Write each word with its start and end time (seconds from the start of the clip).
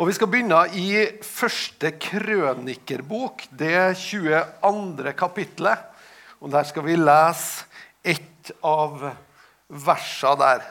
Og 0.00 0.08
Vi 0.08 0.14
skal 0.16 0.30
begynne 0.32 0.58
i 0.80 0.94
første 1.20 1.90
krønikerbok, 2.00 3.42
det 3.52 3.98
22. 4.00 5.10
kapittelet. 5.12 5.82
Og 6.40 6.48
Der 6.50 6.64
skal 6.64 6.86
vi 6.86 6.94
lese 6.96 7.66
ett 8.00 8.52
av 8.64 9.02
versene 9.68 10.38
der. 10.40 10.62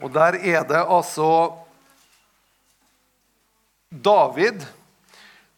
Og 0.00 0.14
der 0.14 0.38
er 0.40 0.64
det 0.64 0.80
altså 0.80 1.58
David 3.90 4.64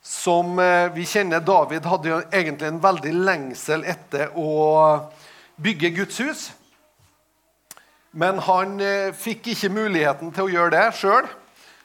som 0.02 0.58
eh, 0.58 0.90
vi 0.96 1.06
kjenner 1.06 1.38
David 1.46 1.86
hadde 1.86 2.10
jo 2.10 2.18
egentlig 2.32 2.68
en 2.72 2.82
veldig 2.82 3.12
lengsel 3.22 3.84
etter 3.86 4.34
å 4.34 4.98
bygge 5.62 5.92
Guds 5.94 6.18
hus. 6.18 6.42
Men 8.10 8.42
han 8.42 8.80
eh, 8.82 9.14
fikk 9.14 9.52
ikke 9.54 9.70
muligheten 9.70 10.34
til 10.34 10.50
å 10.50 10.52
gjøre 10.56 10.74
det 10.74 10.88
sjøl. 10.98 11.30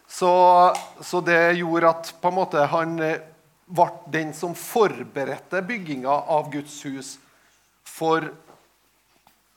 Så, 0.08 0.76
så, 1.02 1.22
det 1.22 1.60
gjorde 1.60 1.90
at 1.90 2.14
måte 2.32 2.64
han 2.72 3.00
eh, 3.04 3.20
ble 3.68 3.88
den 4.14 4.34
som 4.34 4.56
forberedte 4.56 5.62
bygginga 5.68 6.10
av 6.10 6.52
Guds 6.54 6.80
hus 6.88 7.18
for 7.84 8.30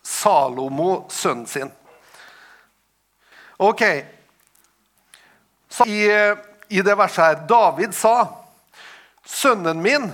Salomo, 0.02 1.04
sønnen 1.08 1.46
sin. 1.46 1.70
Ok. 3.60 3.84
Så 5.70 5.86
i, 5.86 6.02
i 6.68 6.82
det 6.82 6.96
verset 6.98 7.24
her 7.24 7.42
David 7.46 7.94
sa 7.94 8.16
Sønnen 9.30 9.78
min, 9.78 10.08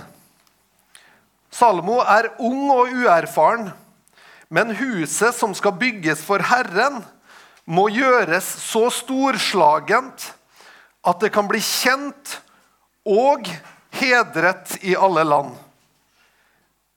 Salomo, 1.49 2.03
er 2.05 2.27
ung 2.37 2.67
og 2.69 2.91
uerfaren, 2.93 3.71
men 4.53 4.75
huset 4.77 5.33
som 5.33 5.55
skal 5.57 5.73
bygges 5.79 6.21
for 6.21 6.43
Herren, 6.45 7.01
må 7.67 7.89
gjøres 7.91 8.47
så 8.63 8.87
storslagent 8.93 10.29
at 11.07 11.19
det 11.23 11.31
kan 11.35 11.47
bli 11.49 11.59
kjent 11.63 12.37
og 13.07 13.47
hedret 13.99 14.77
i 14.87 14.95
alle 14.95 15.23
land. 15.27 15.53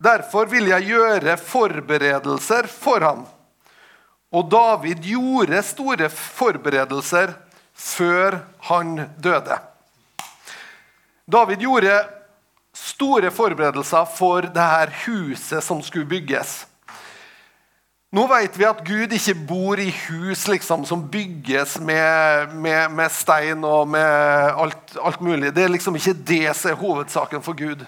Derfor 0.00 0.48
vil 0.48 0.70
jeg 0.70 0.94
gjøre 0.94 1.36
forberedelser 1.36 2.70
for 2.70 3.04
ham. 3.04 3.26
Og 4.30 4.46
David 4.50 5.02
gjorde 5.04 5.60
store 5.66 6.08
forberedelser 6.14 7.34
før 7.74 8.38
han 8.70 8.94
døde. 9.18 9.58
David 11.30 11.62
gjorde 11.66 11.98
store 12.74 13.30
forberedelser 13.34 14.06
for 14.16 14.46
det 14.46 14.70
her 14.72 14.94
huset 15.04 15.64
som 15.64 15.82
skulle 15.82 16.08
bygges. 16.08 16.69
Nå 18.10 18.24
vet 18.26 18.56
vi 18.58 18.64
at 18.66 18.80
Gud 18.82 19.12
ikke 19.14 19.36
bor 19.46 19.78
i 19.78 19.92
hus 20.08 20.48
liksom, 20.50 20.82
som 20.82 21.04
bygges 21.12 21.76
med, 21.78 22.56
med, 22.58 22.90
med 22.90 23.12
stein 23.14 23.62
og 23.62 23.86
med 23.92 24.56
alt, 24.58 24.96
alt, 24.98 25.20
mulig. 25.22 25.52
Det 25.54 25.62
er 25.62 25.70
liksom 25.70 25.94
ikke 25.94 26.16
det 26.26 26.48
som 26.58 26.72
er 26.72 26.80
hovedsaken 26.80 27.44
for 27.46 27.54
Gud. 27.54 27.84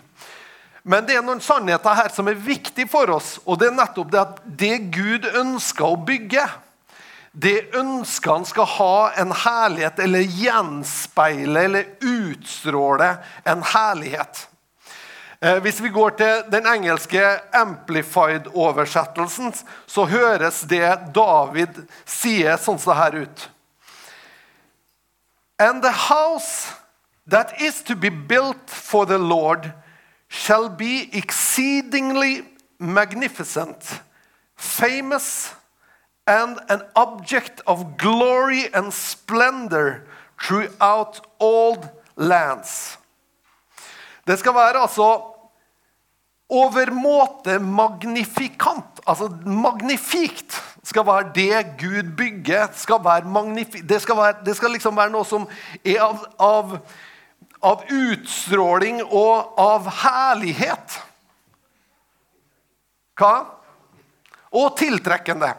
Men 0.86 1.08
det 1.08 1.16
er 1.18 1.26
noen 1.26 1.42
sannheter 1.42 1.98
her 1.98 2.14
som 2.14 2.30
er 2.30 2.38
viktig 2.38 2.86
for 2.90 3.10
oss. 3.16 3.40
Og 3.42 3.58
det 3.58 3.72
er 3.72 3.74
nettopp 3.80 4.12
det 4.14 4.20
at 4.22 4.38
det 4.62 4.76
Gud 4.94 5.26
ønsker 5.26 5.88
å 5.90 5.98
bygge, 5.98 6.46
det 7.32 7.72
ønsker 7.74 8.36
han 8.36 8.46
skal 8.46 8.70
ha 8.76 8.96
en 9.18 9.34
herlighet, 9.42 9.98
eller 10.06 10.34
gjenspeile 10.38 11.66
eller 11.66 11.94
utstråle 11.98 13.16
en 13.42 13.66
herlighet. 13.74 14.46
Eh, 15.42 15.58
hvis 15.58 15.82
vi 15.82 15.88
går 15.88 16.10
til 16.10 16.42
den 16.52 16.66
engelske 16.66 17.38
Amplified-oversettelsen, 17.52 19.54
så 19.86 20.04
høres 20.04 20.60
det 20.70 20.98
David 21.14 21.80
sier 22.06 22.60
sånn 22.62 22.78
som 22.78 22.92
det 22.92 22.98
her 23.00 23.16
ut. 23.24 23.48
And 25.58 25.82
the 25.82 25.90
house 25.90 26.70
that 27.26 27.60
is 27.60 27.82
to 27.82 27.96
be 27.96 28.10
built 28.10 28.70
for 28.70 29.04
the 29.04 29.18
Lord 29.18 29.72
shall 30.28 30.68
be 30.68 31.10
exceedingly 31.12 32.44
magnificent, 32.78 34.00
famous, 34.56 35.54
and 36.24 36.60
an 36.68 36.82
object 36.94 37.60
of 37.66 37.96
glory 37.96 38.70
and 38.72 38.94
splendor 38.94 40.06
throughout 40.38 41.20
all 41.40 41.82
lands. 42.14 42.96
Det 44.26 44.38
skal 44.38 44.54
være 44.54 44.78
altså 44.78 45.31
overmåte 46.50 47.58
magnifikant. 47.58 49.00
Altså 49.06 49.28
magnifikt 49.44 50.58
skal 50.82 51.06
være 51.06 51.30
det 51.34 51.62
Gud 51.80 52.12
bygger. 52.16 52.68
Skal 52.74 53.00
det, 53.88 54.02
skal 54.02 54.16
være, 54.16 54.34
det 54.46 54.56
skal 54.56 54.74
liksom 54.76 54.96
være 54.96 55.12
noe 55.14 55.24
som 55.28 55.46
er 55.84 56.02
av, 56.04 56.26
av, 56.38 56.76
av 57.62 57.84
utstråling 57.88 59.02
og 59.08 59.58
av 59.60 59.88
herlighet. 60.02 61.00
Hva? 63.18 63.34
Og 64.52 64.74
tiltrekkende. 64.76 65.54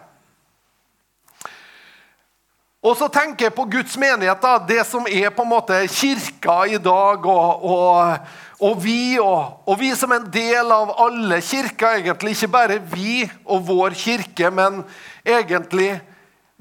Og 2.84 2.98
så 3.00 3.08
tenker 3.08 3.48
jeg 3.48 3.56
på 3.56 3.64
Guds 3.72 3.94
menighet, 3.96 4.42
da, 4.44 4.58
det 4.60 4.82
som 4.84 5.06
er 5.08 5.30
på 5.32 5.46
en 5.46 5.54
måte 5.54 5.78
kirka 5.88 6.66
i 6.68 6.80
dag. 6.84 7.24
Og, 7.32 7.64
og, 7.64 8.32
og 8.60 8.82
vi, 8.84 9.16
og, 9.24 9.62
og, 9.64 9.78
vi 9.80 9.94
som 9.96 10.12
en 10.12 10.26
del 10.32 10.74
av 10.76 10.92
alle 11.06 11.40
kirker, 11.40 12.02
egentlig. 12.02 12.36
Ikke 12.36 12.52
bare 12.52 12.82
vi 12.92 13.22
og 13.46 13.64
vår 13.70 13.96
kirke, 13.96 14.52
men 14.52 14.84
egentlig 15.24 15.94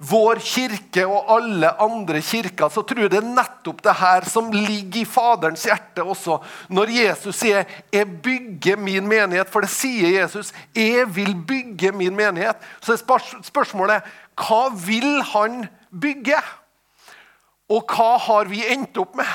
vår 0.02 0.38
kirke 0.42 1.08
og 1.10 1.34
alle 1.40 1.74
andre 1.82 2.22
kirker, 2.24 2.70
så 2.70 2.86
tror 2.86 3.04
jeg 3.04 3.12
det 3.12 3.20
er 3.20 3.34
nettopp 3.34 3.82
det 3.82 3.98
her 3.98 4.24
som 4.30 4.54
ligger 4.54 5.02
i 5.02 5.04
Faderens 5.06 5.66
hjerte 5.66 6.06
også. 6.06 6.38
Når 6.70 6.96
Jesus 7.02 7.36
sier 7.42 7.66
'Jeg 7.92 8.22
bygger 8.22 8.76
min 8.76 9.06
menighet', 9.06 9.50
for 9.50 9.60
det 9.60 9.70
sier 9.70 10.22
Jesus. 10.22 10.52
'Jeg 10.74 11.14
vil 11.16 11.34
bygge 11.34 11.92
min 11.92 12.14
menighet'. 12.14 12.62
Så 12.80 12.92
er 12.92 13.42
spørsmålet 13.42 14.02
hva 14.38 14.68
vil 14.86 15.22
han 15.22 15.62
gjøre? 15.62 15.78
Bygge. 15.92 16.40
Og 17.72 17.88
hva 17.88 18.16
har 18.26 18.50
vi 18.50 18.64
endt 18.72 18.98
opp 19.00 19.16
med? 19.18 19.28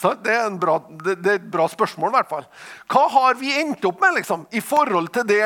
Det 0.00 0.32
er, 0.32 0.48
bra, 0.56 0.78
det 1.04 1.18
er, 1.18 1.36
et 1.36 1.50
bra 1.52 1.66
spørsmål. 1.68 2.08
i 2.08 2.16
hvert 2.16 2.30
fall. 2.30 2.46
Hva 2.88 3.04
har 3.12 3.34
vi 3.40 3.52
endt 3.60 3.84
opp 3.84 4.00
med 4.00 4.16
liksom, 4.16 4.46
i 4.56 4.62
forhold 4.64 5.10
til 5.12 5.26
det, 5.28 5.44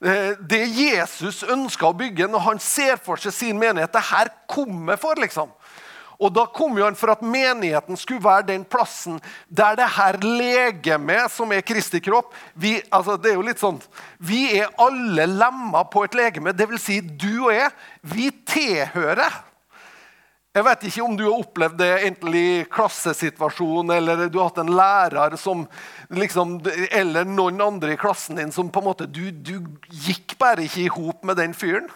eh, 0.00 0.30
det 0.40 0.62
Jesus 0.72 1.42
ønsker 1.44 1.90
å 1.90 1.98
bygge 1.98 2.30
når 2.30 2.46
han 2.46 2.62
ser 2.62 2.96
for 2.96 3.20
seg 3.20 3.36
sin 3.36 3.60
menighet? 3.60 3.92
Det 3.92 4.06
her 4.08 4.32
kommer 4.48 4.96
for, 5.00 5.20
liksom. 5.20 5.52
Og 6.22 6.30
Da 6.34 6.46
kom 6.54 6.76
jo 6.78 6.86
han 6.86 6.98
for 6.98 7.12
at 7.12 7.24
menigheten 7.26 7.98
skulle 7.98 8.22
være 8.22 8.46
den 8.52 8.64
plassen 8.64 9.18
der 9.48 9.76
det 9.78 9.88
her 9.96 10.18
legemet, 10.22 11.30
som 11.34 11.50
er 11.52 11.64
Kristi 11.66 12.00
kropp 12.02 12.30
vi, 12.54 12.76
altså 12.90 13.16
det 13.18 13.32
er 13.32 13.38
jo 13.40 13.46
litt 13.46 13.62
sånn, 13.62 13.80
vi 14.22 14.44
er 14.60 14.70
alle 14.80 15.26
lemmer 15.26 15.88
på 15.90 16.04
et 16.06 16.14
legeme. 16.16 16.54
Dvs. 16.54 16.82
Si, 16.82 17.00
du 17.00 17.48
og 17.48 17.54
jeg, 17.54 17.70
vi 18.02 18.30
tilhører. 18.46 19.40
Jeg 20.52 20.66
vet 20.66 20.82
ikke 20.84 21.04
om 21.06 21.14
du 21.16 21.22
har 21.24 21.38
opplevd 21.40 21.78
det 21.80 21.92
enten 22.10 22.34
i 22.36 22.48
klassesituasjon 22.68 23.88
eller 23.94 24.26
du 24.28 24.36
har 24.36 24.50
hatt 24.50 24.60
en 24.60 24.74
lærer 24.76 25.38
som 25.40 25.62
liksom, 26.12 26.58
eller 26.92 27.24
noen 27.24 27.62
andre 27.64 27.94
i 27.94 28.00
klassen 28.00 28.36
din 28.36 28.52
som 28.52 28.68
på 28.68 28.82
en 28.82 28.88
måte 28.90 29.08
Du, 29.08 29.30
du 29.32 29.64
gikk 29.88 30.36
bare 30.42 30.66
ikke 30.66 30.84
i 30.84 30.92
hop 30.92 31.24
med 31.24 31.40
den 31.40 31.56
fyren. 31.56 31.88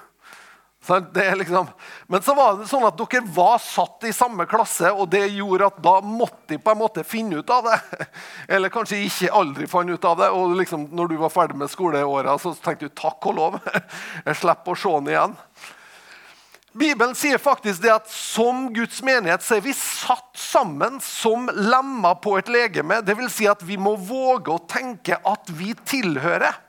Liksom. 1.36 1.66
Men 2.06 2.22
så 2.22 2.34
var 2.34 2.56
det 2.58 2.68
sånn 2.70 2.86
at 2.86 2.98
dere 2.98 3.22
var 3.34 3.58
satt 3.62 4.04
i 4.06 4.12
samme 4.14 4.46
klasse, 4.50 4.90
og 4.92 5.08
det 5.12 5.24
gjorde 5.34 5.70
at 5.70 5.78
da 5.82 5.96
måtte 6.04 6.54
de 6.54 6.58
på 6.62 6.72
en 6.72 6.80
måte 6.80 7.04
finne 7.06 7.40
ut 7.40 7.50
av 7.50 7.66
det. 7.66 7.78
Eller 8.54 8.72
kanskje 8.72 9.02
ikke 9.06 9.32
aldri 9.34 9.70
fant 9.70 9.90
ut 9.90 10.04
av 10.06 10.20
det. 10.20 10.30
Og 10.34 10.56
liksom, 10.60 10.88
når 10.96 11.12
du 11.12 11.16
var 11.20 11.34
ferdig 11.34 11.58
med 11.58 11.72
skoleåra, 11.72 12.36
så 12.38 12.54
tenkte 12.54 12.90
du 12.90 12.94
takk 12.94 13.30
og 13.30 13.40
lov. 13.40 13.58
Jeg 14.28 14.38
slipper 14.42 14.74
å 14.74 14.78
se 14.78 14.94
han 14.96 15.10
igjen. 15.10 15.40
Bibelen 16.76 17.14
sier 17.16 17.40
faktisk 17.40 17.80
det 17.86 17.92
at 17.94 18.10
som 18.12 18.66
Guds 18.76 18.98
menighet 19.04 19.40
så 19.40 19.56
er 19.56 19.62
vi 19.64 19.72
satt 19.72 20.36
sammen 20.36 20.98
som 21.00 21.48
lemmer 21.48 22.18
på 22.20 22.34
et 22.36 22.50
legeme. 22.52 23.00
Dvs. 23.00 23.32
Si 23.32 23.48
at 23.48 23.64
vi 23.64 23.78
må 23.80 23.94
våge 23.96 24.52
å 24.52 24.60
tenke 24.68 25.16
at 25.24 25.48
vi 25.56 25.72
tilhører. 25.88 26.65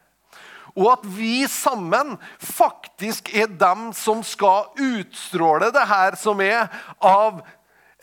Og 0.77 0.91
at 0.93 1.05
vi 1.09 1.41
sammen 1.49 2.15
faktisk 2.37 3.31
er 3.33 3.49
dem 3.49 3.89
som 3.97 4.21
skal 4.25 4.69
utstråle 4.77 5.71
det 5.73 5.85
her 5.89 6.17
som 6.21 6.41
er 6.45 6.67
av 7.01 7.41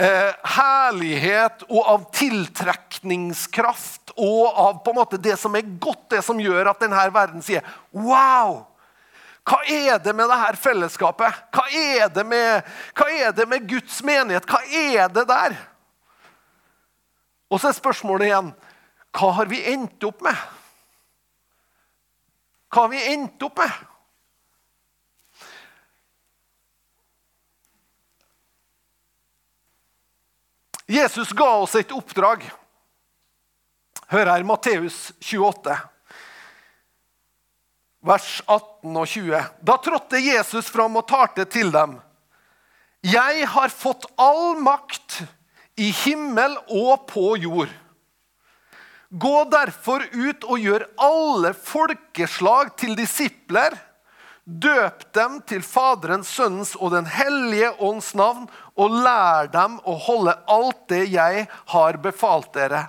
eh, 0.00 0.32
herlighet 0.56 1.62
og 1.68 1.82
av 1.94 2.06
tiltrekningskraft 2.18 4.14
og 4.18 4.46
av 4.50 4.80
på 4.82 4.90
en 4.90 4.98
måte 4.98 5.22
det 5.22 5.36
som 5.38 5.54
er 5.54 5.70
godt, 5.78 6.08
det 6.16 6.22
som 6.26 6.40
gjør 6.42 6.72
at 6.72 6.82
denne 6.82 7.08
verden 7.14 7.44
sier 7.46 7.62
Wow! 7.94 8.64
Hva 9.44 9.60
er 9.68 9.98
det 10.00 10.14
med 10.16 10.30
dette 10.32 10.56
fellesskapet? 10.56 11.40
Hva 11.52 11.66
er 11.68 12.08
det 12.08 12.24
med, 12.24 12.64
hva 12.96 13.08
er 13.12 13.32
det 13.36 13.44
med 13.48 13.66
Guds 13.68 13.98
menighet? 14.02 14.46
Hva 14.48 14.62
er 14.64 15.10
det 15.12 15.26
der? 15.28 15.56
Og 17.52 17.60
så 17.60 17.68
er 17.68 17.76
spørsmålet 17.76 18.30
igjen 18.30 18.54
hva 19.14 19.28
har 19.36 19.46
vi 19.46 19.60
endt 19.70 20.02
opp 20.08 20.24
med? 20.24 20.34
Hva 22.74 22.88
vi 22.90 22.98
endt 23.12 23.42
opp 23.46 23.60
med? 23.62 23.82
Jesus 30.90 31.30
ga 31.32 31.48
oss 31.62 31.76
et 31.78 31.92
oppdrag. 31.94 32.42
Hør 34.10 34.28
her, 34.28 34.42
Matteus 34.44 35.14
28, 35.22 35.76
vers 38.04 38.32
18 38.44 38.98
og 39.00 39.06
20. 39.08 39.40
Da 39.64 39.78
trådte 39.80 40.20
Jesus 40.20 40.68
fram 40.70 40.98
og 41.00 41.06
talte 41.08 41.46
til 41.48 41.72
dem. 41.72 41.96
Jeg 43.04 43.48
har 43.54 43.72
fått 43.72 44.04
all 44.20 44.58
makt 44.60 45.22
i 45.80 45.88
himmel 46.04 46.58
og 46.68 47.06
på 47.08 47.32
jord. 47.40 47.72
Gå 49.14 49.44
derfor 49.46 50.02
ut 50.10 50.44
og 50.50 50.58
gjør 50.58 50.88
alle 50.98 51.52
folkeslag 51.54 52.72
til 52.80 52.96
disipler. 52.98 53.76
Døp 54.44 55.04
dem 55.14 55.36
til 55.46 55.62
Faderens, 55.62 56.32
Sønnens 56.34 56.74
og 56.76 56.90
Den 56.96 57.06
hellige 57.06 57.70
ånds 57.78 58.10
navn, 58.18 58.48
og 58.74 58.96
lær 59.04 59.46
dem 59.52 59.78
å 59.86 59.94
holde 60.08 60.34
alt 60.50 60.82
det 60.90 61.04
jeg 61.12 61.46
har 61.72 62.00
befalt 62.02 62.50
dere. 62.56 62.88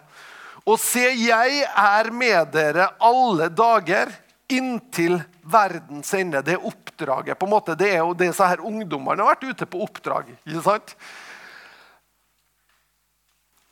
Og 0.66 0.82
se, 0.82 1.06
jeg 1.14 1.62
er 1.62 2.10
med 2.10 2.50
dere 2.56 2.90
alle 2.98 3.52
dager 3.54 4.10
inntil 4.50 5.20
verdens 5.46 6.10
ende. 6.18 6.42
Det 6.42 6.58
er 6.58 6.66
oppdraget 6.66 7.38
på 7.38 7.46
en 7.46 7.54
måte, 7.54 7.78
det 7.78 7.92
er 7.94 8.02
jo 8.02 8.18
det 8.18 8.32
så 8.34 8.50
her 8.50 8.66
ungdommene 8.66 9.22
har 9.22 9.36
vært 9.36 9.46
ute 9.46 9.70
på 9.70 9.86
oppdrag. 9.86 10.34
ikke 10.42 10.66
sant? 10.66 10.98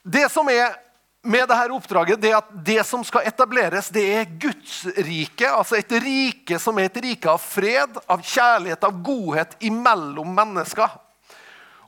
Det 0.04 0.28
som 0.30 0.48
er 0.52 0.83
med 1.24 1.48
dette 1.48 1.72
oppdraget, 1.72 2.20
det 2.20 2.34
at 2.36 2.50
det 2.66 2.82
som 2.86 3.04
skal 3.04 3.24
etableres, 3.24 3.88
det 3.88 4.04
er 4.18 4.32
Guds 4.40 4.82
rike. 4.96 5.48
Altså 5.48 5.78
et 5.78 5.94
rike 6.04 6.58
som 6.60 6.78
er 6.78 6.90
et 6.90 7.00
rike 7.00 7.30
av 7.30 7.40
fred, 7.40 7.96
av 8.06 8.20
kjærlighet, 8.20 8.84
av 8.84 9.00
godhet 9.06 9.56
imellom 9.64 10.34
mennesker. 10.36 10.98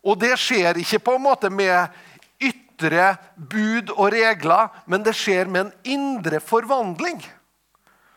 Og 0.07 0.17
det 0.23 0.33
skjer 0.41 0.81
ikke 0.81 1.03
på 1.05 1.17
en 1.17 1.25
måte 1.27 1.51
med 1.53 1.93
ytre 2.41 3.13
bud 3.37 3.93
og 3.97 4.09
regler, 4.15 4.73
men 4.87 5.05
det 5.05 5.17
skjer 5.19 5.51
med 5.51 5.67
en 5.67 5.73
indre 5.97 6.41
forvandling. 6.41 7.21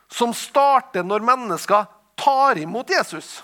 Som 0.09 0.31
starter 0.33 1.03
når 1.03 1.25
mennesker 1.25 1.89
tar 2.19 2.57
imot 2.61 2.89
Jesus. 2.95 3.39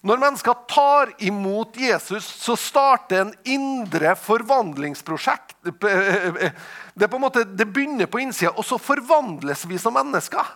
Når 0.00 0.16
mennesker 0.16 0.54
tar 0.68 1.10
imot 1.18 1.76
Jesus, 1.76 2.24
så 2.24 2.56
starter 2.56 3.20
en 3.20 3.34
indre 3.44 4.14
forvandlingsprosjekt. 4.16 5.56
Det, 5.60 7.08
på 7.08 7.16
en 7.16 7.20
måte, 7.20 7.44
det 7.44 7.66
begynner 7.68 8.08
på 8.08 8.22
innsida, 8.22 8.54
og 8.56 8.64
så 8.64 8.78
forvandles 8.80 9.66
vi 9.68 9.78
som 9.78 9.94
mennesker. 9.94 10.46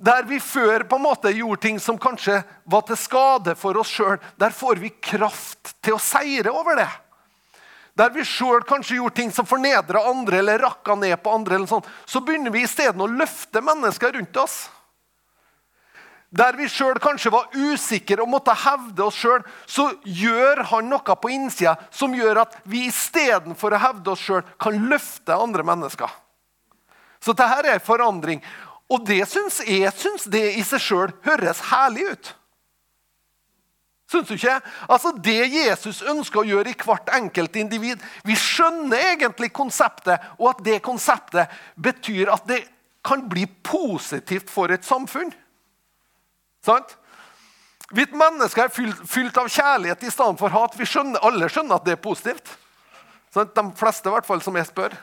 Der 0.00 0.24
vi 0.28 0.40
før 0.40 0.84
på 0.88 0.96
en 0.96 1.04
måte 1.04 1.32
gjorde 1.32 1.60
ting 1.64 1.80
som 1.80 1.98
kanskje 2.00 2.42
var 2.64 2.84
til 2.88 2.96
skade 3.00 3.54
for 3.56 3.76
oss 3.80 3.92
sjøl, 3.92 4.18
der 4.40 4.52
får 4.56 4.80
vi 4.80 4.92
kraft 5.00 5.74
til 5.84 5.96
å 5.96 6.00
seire 6.00 6.52
over 6.52 6.76
det. 6.80 6.88
Der 7.96 8.12
vi 8.12 8.24
sjøl 8.24 8.64
kanskje 8.68 8.96
gjorde 8.96 9.16
ting 9.16 9.32
som 9.32 9.48
fornedra 9.48 10.04
andre 10.08 10.40
eller 10.40 10.60
rakka 10.60 10.96
ned 10.96 11.16
på 11.20 11.32
andre, 11.36 11.60
sånt, 11.68 11.88
så 12.08 12.20
begynner 12.24 12.52
vi 12.52 12.64
isteden 12.64 13.00
å 13.04 13.08
løfte 13.08 13.64
mennesker 13.64 14.12
rundt 14.16 14.40
oss. 14.40 14.62
Der 16.30 16.54
vi 16.54 16.68
sjøl 16.70 16.98
kanskje 17.02 17.32
var 17.34 17.50
usikre 17.58 18.22
og 18.22 18.30
måtte 18.30 18.54
hevde 18.54 19.02
oss 19.02 19.18
sjøl, 19.18 19.42
så 19.66 19.88
gjør 20.06 20.62
han 20.70 20.90
noe 20.92 21.16
på 21.18 21.30
innsida 21.34 21.74
som 21.90 22.14
gjør 22.14 22.44
at 22.44 22.54
vi 22.70 22.84
istedenfor 22.86 23.74
å 23.74 23.80
hevde 23.82 24.12
oss 24.14 24.22
sjøl, 24.22 24.44
kan 24.62 24.78
løfte 24.92 25.34
andre 25.34 25.66
mennesker. 25.66 26.10
Så 27.20 27.34
dette 27.34 27.48
er 27.58 27.74
en 27.74 27.82
forandring. 27.82 28.44
Og 28.90 29.02
det 29.06 29.24
syns 29.30 29.60
jeg 29.66 29.90
synes 29.98 30.28
det 30.30 30.44
i 30.58 30.62
seg 30.66 30.82
sjøl 30.82 31.16
høres 31.26 31.64
herlig 31.70 32.06
ut. 32.12 32.32
Syns 34.10 34.30
du 34.30 34.34
ikke? 34.34 34.56
Altså 34.90 35.12
Det 35.22 35.38
Jesus 35.50 36.00
ønsker 36.02 36.42
å 36.42 36.46
gjøre 36.46 36.72
i 36.72 36.78
hvert 36.78 37.12
enkelt 37.14 37.54
individ 37.60 38.00
Vi 38.26 38.34
skjønner 38.34 39.12
egentlig 39.12 39.52
konseptet, 39.54 40.18
og 40.38 40.54
at 40.54 40.64
det 40.66 40.80
konseptet 40.82 41.50
betyr 41.78 42.32
at 42.34 42.46
det 42.50 42.64
kan 43.06 43.22
bli 43.30 43.46
positivt 43.64 44.50
for 44.52 44.70
et 44.74 44.84
samfunn. 44.84 45.30
Sant? 46.64 46.96
Vi 47.90 48.06
mennesker 48.14 48.68
er 48.68 48.72
fylt, 48.72 49.38
av 49.40 49.48
kjærlighet 49.50 50.04
i 50.06 50.12
stedet 50.12 50.38
for 50.38 50.54
hat. 50.54 50.76
Vi 50.78 50.86
skjønner, 50.86 51.22
alle 51.26 51.48
skjønner 51.50 51.80
at 51.80 51.86
det 51.88 51.96
er 51.96 52.02
positivt. 52.02 52.52
Sant? 53.34 53.54
De 53.56 53.64
fleste, 53.78 54.06
i 54.06 54.14
hvert 54.14 54.28
fall, 54.28 54.42
som 54.44 54.58
jeg 54.58 54.68
spør. 54.68 54.94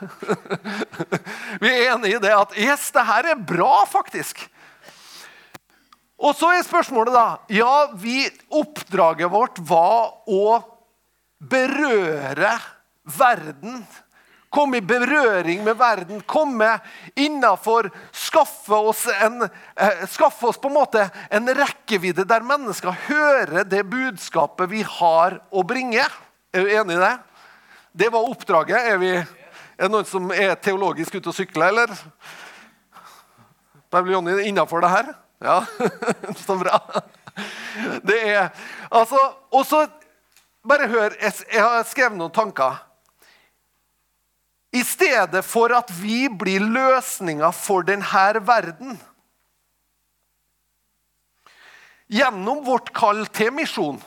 vi 1.62 1.72
er 1.72 1.92
enige 1.92 2.16
i 2.16 2.22
det 2.22 2.32
at 2.32 2.56
yes, 2.56 2.88
det 2.94 3.04
her 3.08 3.32
er 3.34 3.44
bra, 3.50 3.82
faktisk. 3.88 4.40
Og 6.18 6.34
så 6.34 6.50
er 6.56 6.64
spørsmålet, 6.66 7.14
da 7.14 7.54
Ja, 7.54 7.90
vi, 7.94 8.24
oppdraget 8.48 9.30
vårt 9.30 9.60
var 9.68 10.24
å 10.26 10.58
berøre 11.38 12.56
verden 13.18 13.84
komme 14.50 14.78
i 14.78 14.84
berøring 14.84 15.62
med 15.64 15.76
verden, 15.78 16.22
komme 16.26 16.70
innafor, 17.16 17.90
skaffe 18.12 18.80
eh, 19.76 20.06
skaffe 20.08 20.46
oss 20.46 20.60
på 20.60 20.70
en 20.70 20.78
måte 20.78 21.08
en 21.30 21.48
rekkevidde 21.54 22.24
der 22.28 22.46
mennesker 22.46 22.96
hører 23.08 23.64
det 23.68 23.84
budskapet 23.88 24.70
vi 24.70 24.82
har 24.82 25.40
å 25.50 25.64
bringe. 25.66 26.04
Er 26.52 26.64
du 26.64 26.72
enig 26.72 26.96
i 26.96 27.02
det? 27.02 27.14
Det 27.92 28.10
var 28.12 28.28
oppdraget. 28.30 28.92
Er, 28.92 28.98
vi, 29.00 29.12
er 29.18 29.86
det 29.86 29.92
noen 29.92 30.08
som 30.08 30.30
er 30.32 30.56
teologisk 30.62 31.18
ute 31.18 31.32
og 31.32 31.36
sykler, 31.36 31.72
eller? 31.72 31.94
Bibel 33.88 34.12
Jonny 34.12 34.36
innafor 34.48 34.84
det 34.84 34.92
her? 34.92 35.14
Ja, 35.44 35.62
så 36.46 36.56
bra. 36.58 36.80
Det 38.02 38.18
er 38.26 38.48
Altså, 38.90 39.20
og 39.50 39.66
så 39.66 39.86
Bare 40.68 40.88
hør, 40.90 41.14
jeg 41.22 41.62
har 41.62 41.84
skrevet 41.86 42.18
noen 42.18 42.32
tanker. 42.34 42.74
I 44.72 44.84
stedet 44.84 45.44
for 45.48 45.72
at 45.72 45.90
vi 45.96 46.26
blir 46.28 46.60
løsninga 46.60 47.50
for 47.56 47.86
denne 47.88 48.42
verden. 48.44 48.98
Gjennom 52.08 52.62
vårt 52.64 52.92
kall 52.96 53.24
til 53.32 53.52
misjon. 53.56 54.00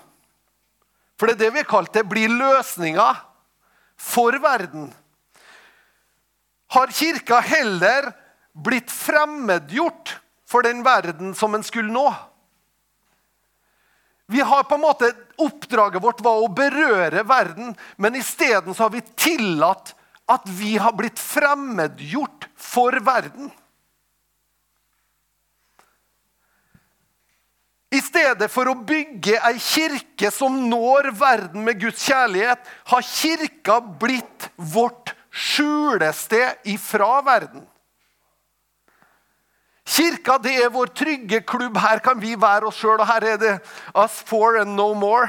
For 1.18 1.30
det 1.30 1.38
er 1.38 1.44
det 1.46 1.54
vi 1.54 1.62
har 1.62 1.70
kalt 1.70 1.94
det 1.94 2.06
blir 2.10 2.30
løsninga 2.34 3.10
for 4.02 4.38
verden. 4.42 4.90
Har 6.72 6.94
Kirka 6.94 7.42
heller 7.46 8.14
blitt 8.54 8.92
fremmedgjort 8.94 10.16
for 10.50 10.66
den 10.66 10.82
verden 10.86 11.36
som 11.38 11.56
en 11.56 11.66
skulle 11.66 11.94
nå? 11.94 12.08
Vi 14.32 14.42
har 14.42 14.64
på 14.64 14.78
en 14.78 14.86
måte, 14.86 15.12
Oppdraget 15.42 16.04
vårt 16.04 16.22
var 16.24 16.40
å 16.40 16.52
berøre 16.54 17.24
verden, 17.28 17.74
men 17.98 18.16
isteden 18.16 18.76
har 18.78 18.92
vi 18.94 19.02
tillatt 19.20 19.96
at 20.30 20.46
vi 20.46 20.78
har 20.78 20.94
blitt 20.96 21.20
fremmedgjort 21.20 22.48
for 22.56 22.96
verden. 23.06 23.52
I 27.92 28.00
stedet 28.00 28.48
for 28.52 28.70
å 28.72 28.78
bygge 28.88 29.36
ei 29.50 29.58
kirke 29.60 30.30
som 30.32 30.56
når 30.70 31.10
verden 31.20 31.66
med 31.66 31.82
Guds 31.82 32.06
kjærlighet, 32.08 32.62
har 32.88 33.04
kirka 33.04 33.82
blitt 34.00 34.48
vårt 34.56 35.12
skjulested 35.32 36.72
ifra 36.72 37.18
verden. 37.26 37.66
Kirka 39.92 40.38
det 40.40 40.54
er 40.62 40.72
vår 40.72 40.94
trygge 40.96 41.42
klubb. 41.44 41.76
Her 41.84 42.00
kan 42.00 42.20
vi 42.22 42.38
være 42.40 42.70
oss 42.70 42.80
sjøl, 42.80 43.02
og 43.02 43.10
her 43.10 43.26
er 43.34 43.40
det 43.42 43.54
us 43.92 44.22
four 44.24 44.62
and 44.62 44.78
no 44.78 44.94
more. 44.96 45.28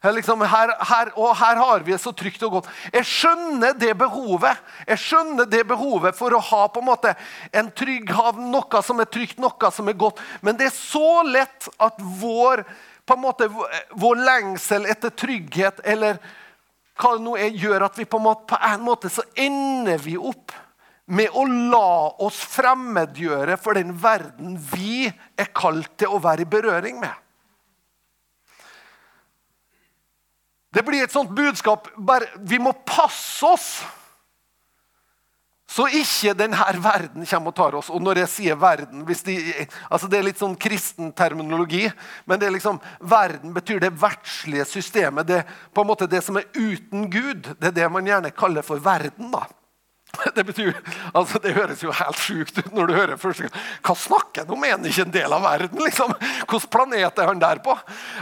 Liksom, 0.00 0.40
her, 0.48 0.70
her, 0.80 1.10
og 1.20 1.34
her 1.36 1.58
har 1.60 1.82
vi 1.84 1.92
det 1.92 2.00
så 2.00 2.12
trygt 2.16 2.42
og 2.46 2.54
godt. 2.54 2.68
Jeg 2.88 3.04
skjønner 3.04 3.74
det 3.76 3.92
behovet 4.00 4.62
Jeg 4.88 4.96
skjønner 5.02 5.44
det 5.44 5.60
behovet 5.68 6.16
for 6.16 6.32
å 6.32 6.40
ha 6.40 6.62
på 6.72 6.80
en 6.80 6.88
måte 6.88 7.12
en 7.52 7.68
trygg 7.76 8.08
havn, 8.16 8.46
noe 8.48 8.80
som 8.86 9.02
er 9.04 9.10
trygt, 9.12 9.36
noe 9.42 9.72
som 9.76 9.92
er 9.92 9.98
godt. 10.00 10.22
Men 10.40 10.56
det 10.56 10.70
er 10.70 10.76
så 10.76 11.20
lett 11.28 11.68
at 11.76 12.00
vår, 12.00 12.64
på 13.04 13.18
en 13.18 13.24
måte, 13.26 13.50
vår 13.92 14.24
lengsel 14.24 14.88
etter 14.88 15.12
trygghet 15.12 15.84
eller 15.84 16.16
hva 17.00 17.14
det 17.16 17.24
nå 17.24 17.36
er, 17.36 17.52
gjør 17.52 17.84
at 17.90 18.00
vi 18.00 18.08
på 18.08 18.20
en, 18.20 18.28
måte, 18.30 18.48
på 18.48 18.60
en 18.72 18.84
måte 18.84 19.12
så 19.12 19.24
ender 19.36 20.00
vi 20.00 20.16
opp 20.16 20.56
med 21.10 21.32
å 21.36 21.44
la 21.44 22.16
oss 22.24 22.38
fremmedgjøre 22.54 23.56
for 23.60 23.76
den 23.76 23.92
verden 24.00 24.56
vi 24.72 25.08
er 25.10 25.52
kalt 25.52 25.92
til 26.00 26.14
å 26.14 26.22
være 26.22 26.46
i 26.46 26.48
berøring 26.48 27.00
med. 27.02 27.12
Det 30.70 30.84
blir 30.86 31.02
et 31.02 31.12
sånt 31.12 31.32
budskap 31.34 31.88
bare, 31.96 32.28
Vi 32.46 32.58
må 32.62 32.72
passe 32.86 33.46
oss 33.46 33.70
så 35.70 35.84
ikke 35.94 36.32
denne 36.34 36.64
verden 36.82 37.26
kommer 37.30 37.52
og 37.52 37.54
tar 37.54 37.76
oss. 37.78 37.90
Og 37.94 38.02
når 38.02 38.24
jeg 38.24 38.30
sier 38.32 38.56
verden 38.58 39.04
de, 39.06 39.36
altså 39.86 40.08
Det 40.10 40.18
er 40.18 40.26
litt 40.26 40.40
sånn 40.40 40.56
kristen 40.58 41.12
terminologi. 41.14 41.84
Men 42.26 42.40
det 42.40 42.48
er 42.48 42.56
liksom, 42.56 42.80
verden 42.98 43.54
betyr 43.54 43.78
det 43.84 43.92
verdslige 43.94 44.66
systemet. 44.66 45.28
Det, 45.28 45.44
på 45.70 45.84
en 45.84 45.90
måte 45.92 46.10
det 46.10 46.24
som 46.26 46.40
er 46.40 46.48
uten 46.56 47.06
Gud. 47.12 47.52
Det 47.60 47.70
er 47.70 47.76
det 47.76 47.88
man 47.92 48.06
gjerne 48.06 48.34
kaller 48.34 48.66
for 48.66 48.82
verden. 48.82 49.30
da. 49.30 49.46
Det 50.36 50.44
betyr, 50.44 50.76
altså 51.14 51.40
det 51.42 51.54
høres 51.56 51.82
jo 51.82 51.92
helt 51.94 52.20
sjukt 52.20 52.58
ut 52.60 52.70
når 52.76 52.90
du 52.90 52.94
hører 52.96 53.20
første 53.20 53.46
gang. 53.46 53.66
Hva 53.86 53.96
snakker 53.98 54.44
han 54.44 54.54
om? 54.54 54.64
Er 54.64 54.76
han 54.76 54.86
ikke 54.90 55.06
en 55.08 55.14
del 55.14 55.34
av 55.36 55.44
verden? 55.44 55.82
liksom? 55.84 56.14
Hvilken 56.20 56.70
planet 56.72 57.18
er 57.18 57.32
han 57.32 57.42
der 57.42 57.60
på? 57.64 57.76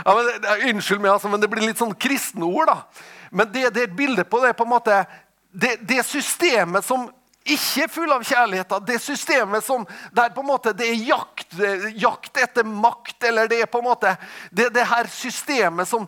Ja, 0.05 0.15
men, 0.17 0.49
unnskyld 0.73 1.03
meg, 1.03 1.13
altså, 1.13 1.31
men 1.31 1.43
det 1.43 1.51
blir 1.51 1.65
litt 1.65 1.81
sånn 1.81 1.95
kristne 1.95 2.47
ord. 2.47 2.71
da. 2.71 3.05
Men 3.31 3.51
det, 3.53 3.69
det 3.75 3.85
er 3.85 3.91
et 3.91 3.97
bilde 3.97 4.25
på 4.25 4.41
det 4.43 4.55
på 4.57 4.67
en 4.67 4.73
måte, 4.73 5.03
det, 5.51 5.77
det 5.87 6.03
systemet 6.05 6.85
som 6.85 7.07
ikke 7.49 7.85
er 7.85 7.91
full 7.91 8.11
av 8.13 8.25
kjærlighet. 8.27 8.73
Det 8.85 8.99
systemet 9.01 9.65
som, 9.65 9.85
der 10.15 10.33
på 10.35 10.43
en 10.43 10.49
måte 10.49 10.73
det 10.77 10.89
er 10.91 11.05
jakt, 11.07 11.55
jakt 11.97 12.41
etter 12.41 12.67
makt, 12.67 13.17
eller 13.29 13.49
det 13.49 13.63
er 13.63 13.71
på 13.71 13.81
en 13.81 13.89
måte 13.89 14.15
det, 14.51 14.69
det 14.75 14.85
her 14.89 15.09
systemet 15.13 15.89
som 15.89 16.05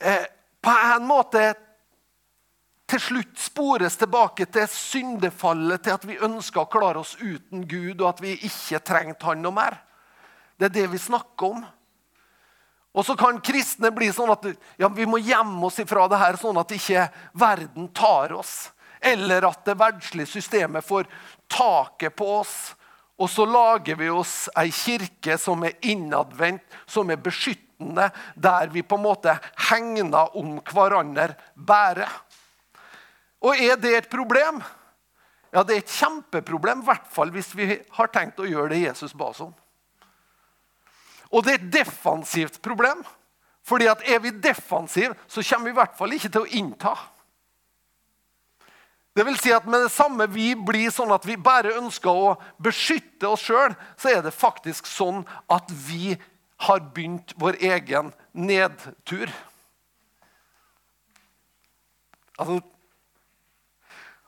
eh, 0.00 0.26
på 0.64 0.74
en 0.96 1.06
måte 1.08 1.52
til 2.90 3.00
slutt 3.00 3.38
spores 3.40 3.96
tilbake 3.96 4.46
til 4.52 4.68
syndefallet, 4.68 5.82
til 5.82 5.96
at 5.96 6.04
vi 6.08 6.20
ønsker 6.20 6.64
å 6.64 6.70
klare 6.70 7.00
oss 7.00 7.14
uten 7.20 7.64
Gud, 7.68 8.02
og 8.02 8.10
at 8.10 8.20
vi 8.24 8.36
ikke 8.44 8.82
trengte 8.84 9.30
Han 9.30 9.42
noe 9.44 9.56
mer. 9.56 9.78
Det 10.58 10.68
er 10.68 10.76
det 10.76 10.90
vi 10.92 11.00
snakker 11.00 11.56
om. 11.56 11.64
Og 12.94 13.02
så 13.06 13.16
kan 13.18 13.40
kristne 13.42 13.90
bli 13.90 14.12
sånn 14.14 14.30
at 14.30 14.46
ja, 14.78 14.88
vi 14.92 15.06
må 15.08 15.18
gjemme 15.18 15.66
oss 15.66 15.80
ifra 15.82 16.06
det 16.10 16.20
her, 16.20 16.38
sånn 16.38 16.60
at 16.60 16.70
ikke 16.76 17.08
verden 17.40 17.88
tar 17.96 18.36
oss. 18.36 18.70
Eller 19.02 19.48
at 19.48 19.64
det 19.66 19.74
verdslige 19.80 20.30
systemet 20.30 20.86
får 20.86 21.08
taket 21.50 22.14
på 22.16 22.28
oss. 22.38 22.54
Og 23.18 23.30
så 23.30 23.46
lager 23.46 23.98
vi 23.98 24.08
oss 24.10 24.48
ei 24.58 24.70
kirke 24.74 25.36
som 25.38 25.62
er 25.66 25.74
innadvendt, 25.86 26.64
som 26.86 27.10
er 27.10 27.20
beskyttende, 27.22 28.08
der 28.34 28.70
vi 28.74 28.82
på 28.86 28.98
en 28.98 29.04
måte 29.04 29.34
hegner 29.68 30.34
om 30.38 30.56
hverandre 30.70 31.34
bare. 31.54 32.08
Og 33.44 33.60
er 33.60 33.76
det 33.80 33.92
et 33.96 34.08
problem? 34.10 34.62
Ja, 35.54 35.62
det 35.62 35.74
er 35.74 35.82
et 35.84 35.92
kjempeproblem, 35.92 36.80
i 36.82 36.88
hvert 36.88 37.10
fall 37.14 37.30
hvis 37.34 37.52
vi 37.54 37.68
har 37.94 38.10
tenkt 38.10 38.40
å 38.42 38.48
gjøre 38.48 38.72
det 38.72 38.86
Jesus 38.86 39.14
ba 39.14 39.28
oss 39.30 39.42
om. 39.44 39.52
Og 41.30 41.44
det 41.44 41.52
er 41.52 41.60
et 41.60 41.72
defensivt 41.76 42.60
problem. 42.64 43.04
Fordi 43.64 43.88
at 43.88 44.02
er 44.04 44.20
vi 44.20 44.32
defensive, 44.44 45.14
så 45.26 45.42
kommer 45.42 45.70
vi 45.70 45.72
i 45.72 45.78
hvert 45.78 45.96
fall 45.96 46.12
ikke 46.12 46.30
til 46.32 46.44
å 46.44 46.50
innta. 46.58 46.92
Det 49.14 49.24
vil 49.24 49.38
si 49.38 49.52
at 49.54 49.66
Med 49.66 49.86
det 49.86 49.92
samme 49.94 50.26
vi 50.28 50.52
blir 50.58 50.90
sånn 50.92 51.14
at 51.14 51.24
vi 51.24 51.38
bare 51.38 51.76
ønsker 51.78 52.10
å 52.10 52.34
beskytte 52.62 53.30
oss 53.30 53.46
sjøl, 53.46 53.76
så 53.96 54.10
er 54.10 54.22
det 54.26 54.34
faktisk 54.34 54.88
sånn 54.90 55.22
at 55.48 55.70
vi 55.86 56.16
har 56.66 56.82
begynt 56.94 57.32
vår 57.40 57.56
egen 57.62 58.12
nedtur. 58.32 59.30
Altså, 62.34 62.58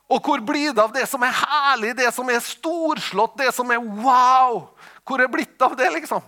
og 0.06 0.22
hvor 0.22 0.42
blir 0.46 0.70
det 0.70 0.82
av 0.82 0.92
det 0.94 1.06
som 1.10 1.22
er 1.26 1.34
herlig, 1.34 1.96
det 1.98 2.12
som 2.14 2.28
er 2.30 2.42
storslått, 2.44 3.38
det 3.40 3.50
som 3.54 3.70
er 3.74 3.82
wow? 3.82 4.68
Hvor 5.06 5.22
er 5.22 5.30
blitt 5.30 5.62
av 5.62 5.74
det, 5.78 5.88
liksom? 5.96 6.22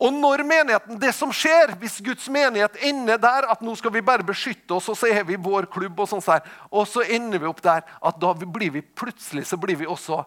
Og 0.00 0.12
når 0.16 0.42
menigheten, 0.48 0.96
det 1.00 1.12
som 1.12 1.32
skjer, 1.32 1.74
Hvis 1.80 2.00
Guds 2.00 2.28
menighet 2.28 2.76
ender 2.88 3.18
der 3.20 3.48
at 3.52 3.60
nå 3.60 3.74
skal 3.76 3.92
vi 3.92 4.00
bare 4.04 4.24
beskytte 4.24 4.74
oss, 4.76 4.88
og 4.88 4.96
så 4.96 5.08
er 5.08 5.24
vi 5.24 5.36
vår 5.36 5.68
klubb, 5.72 6.00
og 6.00 6.08
sånn 6.08 6.24
der, 6.24 6.44
og 6.72 6.88
så 6.88 7.04
ender 7.04 7.38
vi 7.38 7.48
opp 7.48 7.60
der 7.62 7.84
at 7.84 8.20
da 8.20 8.32
blir 8.34 8.72
vi 8.72 8.80
plutselig 8.80 9.46
så 9.46 9.56
blir 9.60 9.76
vi 9.76 9.88
også 9.88 10.22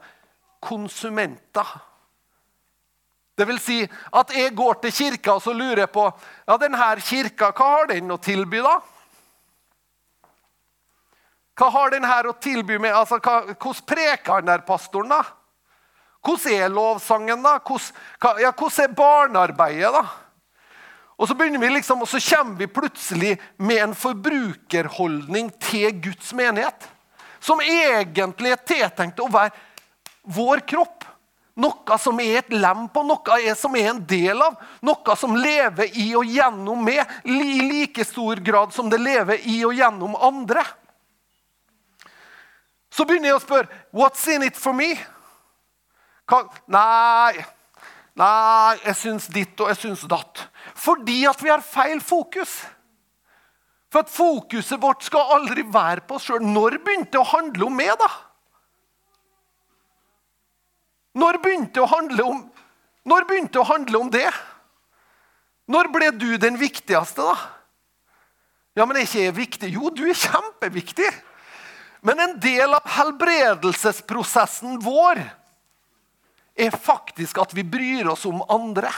konsumenter. 0.61 1.65
Det 3.33 3.47
vil 3.49 3.59
si 3.59 3.79
at 4.13 4.33
jeg 4.33 4.53
går 4.53 4.77
til 4.81 4.93
kirka 4.93 5.37
og 5.37 5.41
så 5.41 5.53
lurer 5.53 5.87
jeg 5.87 5.93
på 5.93 6.05
ja, 6.05 6.57
denne 6.61 6.89
kirka, 7.01 7.49
hva 7.49 7.69
har 7.77 7.89
den 7.89 8.13
å 8.13 8.21
tilby. 8.21 8.61
da? 8.61 8.77
Hva 11.59 11.69
har 11.69 11.93
den 11.93 12.05
her 12.07 12.27
å 12.29 12.33
tilby 12.41 12.79
med? 12.81 12.95
Altså, 12.97 13.19
hvordan 13.21 13.85
preker 13.87 14.39
han 14.39 14.49
der 14.49 14.65
pastoren, 14.65 15.13
da? 15.13 15.21
Hvordan 16.23 16.55
er 16.55 16.71
lovsangen, 16.73 17.43
da? 17.43 17.57
Hvordan, 17.59 18.41
ja, 18.41 18.53
hvordan 18.55 18.85
er 18.85 18.97
barnearbeidet, 18.97 19.93
da? 19.93 20.03
Og 21.17 21.29
så 21.29 21.35
vi 21.37 21.69
liksom, 21.69 22.01
og 22.01 22.09
så 22.09 22.19
kommer 22.19 22.57
vi 22.57 22.67
plutselig 22.67 23.35
med 23.57 23.83
en 23.83 23.93
forbrukerholdning 23.95 25.51
til 25.61 25.91
Guds 26.01 26.33
menighet. 26.33 26.89
Som 27.39 27.61
egentlig 27.61 28.51
er 28.51 28.65
tiltenkt 28.65 29.21
å 29.21 29.29
være 29.31 29.53
vår 30.23 30.63
kropp. 30.67 31.05
Noe 31.53 31.97
som 32.01 32.17
er 32.23 32.39
et 32.39 32.53
lem 32.55 32.87
på, 32.89 33.03
noe 33.05 33.55
som 33.59 33.75
er 33.77 33.91
en 33.91 33.99
del 34.09 34.41
av. 34.41 34.55
Noe 34.81 35.17
som 35.19 35.35
lever 35.37 35.93
i 36.01 36.07
og 36.17 36.25
gjennom 36.25 36.81
meg 36.81 37.03
i 37.29 37.61
like 37.61 38.05
stor 38.09 38.41
grad 38.41 38.73
som 38.73 38.89
det 38.89 38.97
lever 38.97 39.43
i 39.45 39.59
og 39.67 39.77
gjennom 39.77 40.17
andre. 40.17 40.65
Så 42.93 43.07
begynner 43.09 43.31
jeg 43.31 43.39
å 43.39 43.43
spørre 43.43 43.81
What's 43.95 44.23
in 44.29 44.45
it 44.45 44.59
for 44.59 44.75
me? 44.77 44.93
Hva? 46.29 46.43
Nei, 46.71 47.41
nei, 48.19 48.75
jeg 48.85 48.99
syns 48.99 49.27
ditt 49.33 49.59
og 49.59 49.71
jeg 49.73 49.81
syns 49.81 50.05
datt. 50.09 50.45
Fordi 50.79 51.23
at 51.29 51.41
vi 51.43 51.51
har 51.51 51.65
feil 51.65 52.03
fokus. 52.03 52.61
For 53.93 54.05
at 54.05 54.13
fokuset 54.13 54.81
vårt 54.81 55.03
skal 55.05 55.35
aldri 55.35 55.65
være 55.69 56.05
på 56.07 56.17
oss 56.17 56.29
sjøl. 56.29 56.45
Når 56.45 56.79
begynte 56.85 57.15
det 57.17 57.21
å 57.21 57.31
handle 57.33 57.67
om 57.67 57.75
meg, 57.77 57.93
da? 57.99 58.09
Når 61.21 61.37
begynte 61.43 61.77
det 61.77 61.83
å 61.83 61.91
handle 61.91 62.25
om, 62.25 62.39
når 63.05 63.27
begynte 63.29 63.53
det 63.53 63.61
å 63.61 63.69
handle 63.69 63.99
om 63.99 64.09
det? 64.13 64.29
Når 65.69 65.89
ble 65.93 66.09
du 66.17 66.31
den 66.41 66.57
viktigste, 66.59 67.25
da? 67.25 67.35
Ja, 68.73 68.87
men 68.87 68.97
er 68.97 69.05
ikke 69.05 69.21
jeg 69.21 69.35
viktig? 69.37 69.69
Jo, 69.75 69.91
du 69.93 70.07
er 70.09 70.17
kjempeviktig. 70.17 71.11
Men 72.03 72.19
en 72.19 72.35
del 72.43 72.73
av 72.75 72.87
helbredelsesprosessen 72.97 74.75
vår 74.83 75.21
er 76.59 76.75
faktisk 76.75 77.39
at 77.39 77.53
vi 77.55 77.63
bryr 77.63 78.09
oss 78.11 78.25
om 78.27 78.43
andre. 78.51 78.91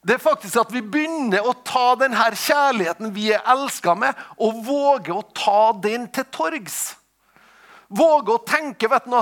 Det 0.00 0.16
er 0.16 0.22
faktisk 0.22 0.56
at 0.62 0.72
vi 0.72 0.80
begynner 0.80 1.44
å 1.44 1.52
ta 1.66 1.92
denne 2.00 2.30
kjærligheten 2.32 3.12
vi 3.12 3.28
er 3.36 3.44
elska 3.52 3.92
med, 3.98 4.16
og 4.40 4.62
våge 4.64 5.12
å 5.12 5.26
ta 5.36 5.74
den 5.76 6.06
til 6.14 6.24
torgs. 6.32 6.78
Våge 7.88 8.32
å 8.32 8.44
tenke 8.48 8.88
vet 8.88 9.08
du, 9.08 9.18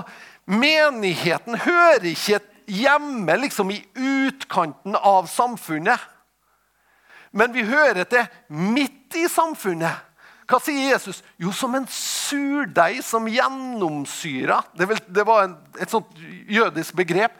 Menigheten 0.47 1.59
hører 1.59 2.07
ikke 2.13 2.39
hjemme 2.71 3.35
liksom 3.43 3.73
i 3.75 3.81
utkanten 3.99 4.95
av 4.95 5.27
samfunnet. 5.27 5.99
Men 7.35 7.51
vi 7.55 7.67
hører 7.67 8.07
til 8.07 8.29
midt 8.55 9.19
i 9.19 9.27
samfunnet. 9.31 10.05
Hva 10.47 10.61
sier 10.63 10.93
Jesus? 10.93 11.23
Jo, 11.43 11.51
som 11.55 11.75
en 11.75 11.87
surdeig 11.91 13.01
som 13.05 13.27
gjennomsyra. 13.27 14.61
Det, 14.79 14.87
det, 15.11 15.25
var 15.27 15.47
en, 15.47 15.57
et 15.83 15.91
sånt 15.91 16.13
jødisk 16.47 16.95
begrep. 16.99 17.35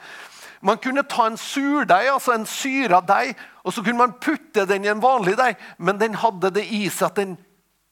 Man 0.59 0.79
kunne 0.81 1.05
ta 1.07 1.27
en 1.29 1.37
surdeig, 1.39 2.09
altså 2.11 2.33
en 2.33 2.47
syra 2.49 2.99
deig, 3.05 3.37
og 3.63 3.75
så 3.75 3.83
kunne 3.85 4.01
man 4.01 4.17
putte 4.19 4.65
den 4.67 4.87
i 4.87 4.91
en 4.91 5.03
vanlig 5.03 5.37
deig, 5.39 5.55
men 5.77 5.99
den 6.01 6.17
hadde 6.19 6.51
det 6.57 6.65
i 6.73 6.87
seg 6.89 7.11
at 7.11 7.21
den 7.21 7.37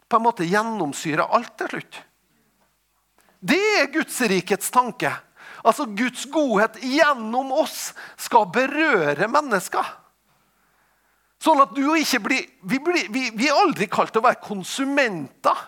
på 0.10 0.20
en 0.20 0.26
måte 0.26 0.48
gjennomsyra 0.48 1.30
alt 1.34 1.54
til 1.60 1.76
slutt. 1.76 2.02
Det 3.46 3.62
er 3.80 3.92
Guds 3.94 4.18
rikets 4.26 4.72
tanke. 4.74 5.12
Altså 5.66 5.88
Guds 5.98 6.26
godhet 6.34 6.78
gjennom 6.82 7.54
oss 7.56 7.94
skal 8.22 8.50
berøre 8.54 9.30
mennesker. 9.32 9.86
Sånn 11.46 11.62
at 11.62 11.76
du 11.78 11.84
og 11.84 12.00
ikke 12.02 12.24
blir 12.26 12.46
vi, 12.66 12.80
blir 12.82 13.10
vi, 13.14 13.28
vi, 13.36 13.50
er 13.50 13.60
aldri 13.60 13.86
kalt 13.92 14.14
til 14.16 14.24
å 14.24 14.26
være 14.26 14.42
konsumenter. 14.42 15.60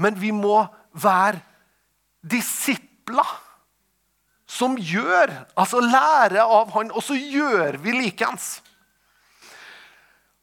Men 0.00 0.16
vi 0.16 0.30
må 0.32 0.62
være 0.96 1.42
disipler 2.24 3.34
som 4.48 4.78
gjør, 4.78 5.32
altså 5.58 5.82
lære 5.82 6.44
av 6.44 6.72
han, 6.76 6.92
og 6.94 7.02
så 7.04 7.16
gjør 7.18 7.76
vi 7.82 7.94
likeens. 7.96 8.58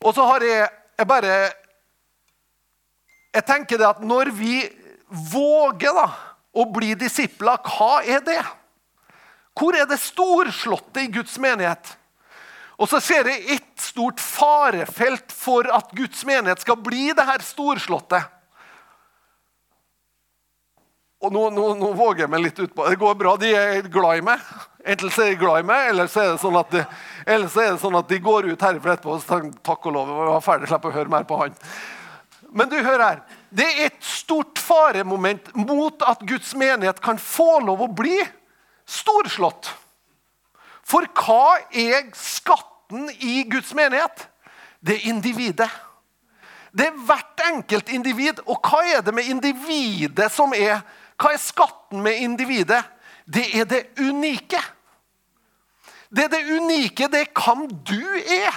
Og 0.02 0.14
så 0.18 0.26
har 0.30 0.46
jeg, 0.46 0.70
jeg 0.98 1.08
bare 1.10 1.34
Jeg 3.32 3.46
tenker 3.48 3.80
det 3.80 3.86
at 3.88 4.02
når 4.04 4.30
vi 4.36 4.58
våger 5.32 5.94
da, 5.96 6.10
å 6.52 6.66
bli 6.68 6.90
disipler, 7.00 7.62
hva 7.64 8.02
er 8.04 8.20
det? 8.26 8.42
Hvor 9.56 9.76
er 9.76 9.86
det 9.88 10.02
storslåtte 10.04 11.06
i 11.06 11.12
Guds 11.14 11.38
menighet? 11.40 11.94
Og 12.82 12.90
så 12.90 12.98
ser 13.04 13.28
jeg 13.30 13.58
ett 13.60 13.82
stort 13.82 14.22
farefelt 14.22 15.34
for 15.36 15.68
at 15.70 15.92
Guds 15.94 16.24
menighet 16.26 16.64
skal 16.64 16.80
bli 16.82 17.12
det 17.14 17.26
her 17.28 17.44
storslåtte. 17.46 18.24
Og 21.22 21.30
nå, 21.30 21.44
nå, 21.54 21.66
nå, 21.78 21.92
våger 21.94 22.24
jeg 22.24 22.32
meg 22.34 22.42
litt 22.48 22.60
utpå. 22.64 22.88
Det 22.90 22.98
går 22.98 23.18
bra. 23.20 23.36
De 23.38 23.52
er 23.54 23.86
glad 23.94 24.18
i 24.18 24.24
meg. 24.26 24.42
Enten 24.82 25.12
så 25.14 25.28
er 25.28 25.36
de 25.36 25.42
glad 25.44 25.62
i 25.62 25.68
meg, 25.70 25.92
eller 25.92 26.10
så 26.10 26.24
er 26.24 26.32
det 26.32 26.42
sånn 26.42 26.58
at 26.58 26.72
de, 26.74 26.82
er 27.30 27.44
det 27.44 27.68
sånn 27.84 27.98
at 28.00 28.10
de 28.10 28.18
går 28.26 28.48
ut 28.50 28.66
herfra 28.66 28.96
etterpå 28.96 29.14
og 29.14 29.22
sier 29.22 29.52
takk 29.62 29.86
og 29.86 29.94
lov. 30.00 30.10
Jeg 30.10 30.32
var 30.32 30.48
ferdig, 30.48 30.72
slipper 30.72 30.90
å 30.90 30.96
høre 30.96 31.14
mer 31.14 31.28
på 31.30 31.38
han. 31.44 31.54
Men 32.50 32.72
du, 32.72 32.80
hør 32.82 33.06
her. 33.06 33.22
Det 33.54 33.68
er 33.70 33.92
et 33.92 34.02
stort 34.02 34.58
faremoment 34.58 35.54
mot 35.54 36.02
at 36.10 36.26
Guds 36.26 36.56
menighet 36.58 36.98
kan 37.06 37.22
få 37.22 37.60
lov 37.68 37.86
å 37.86 37.92
bli 38.02 38.18
storslått. 38.90 39.70
For 40.90 41.06
hva 41.22 41.62
er 41.70 42.10
skatt 42.18 42.71
skatten 42.92 43.10
i 43.20 43.44
Guds 43.44 43.74
menighet? 43.74 44.28
Det 44.80 44.96
er 44.96 45.10
individet. 45.10 45.70
Det 46.72 46.88
er 46.88 47.06
hvert 47.06 47.42
enkelt 47.54 47.90
individ. 47.90 48.40
Og 48.46 48.60
hva 48.60 48.84
er 48.84 49.02
det 49.02 49.14
med 49.14 49.24
individet 49.24 50.32
som 50.32 50.54
er 50.54 50.82
Hva 51.22 51.36
er 51.36 51.38
skatten 51.38 52.02
med 52.02 52.18
individet? 52.18 52.84
Det 53.26 53.46
er 53.54 53.66
det 53.66 53.86
unike. 54.00 54.58
Det 56.10 56.24
er 56.24 56.30
det 56.30 56.58
unike, 56.58 57.08
det 57.08 57.20
er 57.22 57.30
hvem 57.38 57.68
du 57.70 58.02
er. 58.18 58.56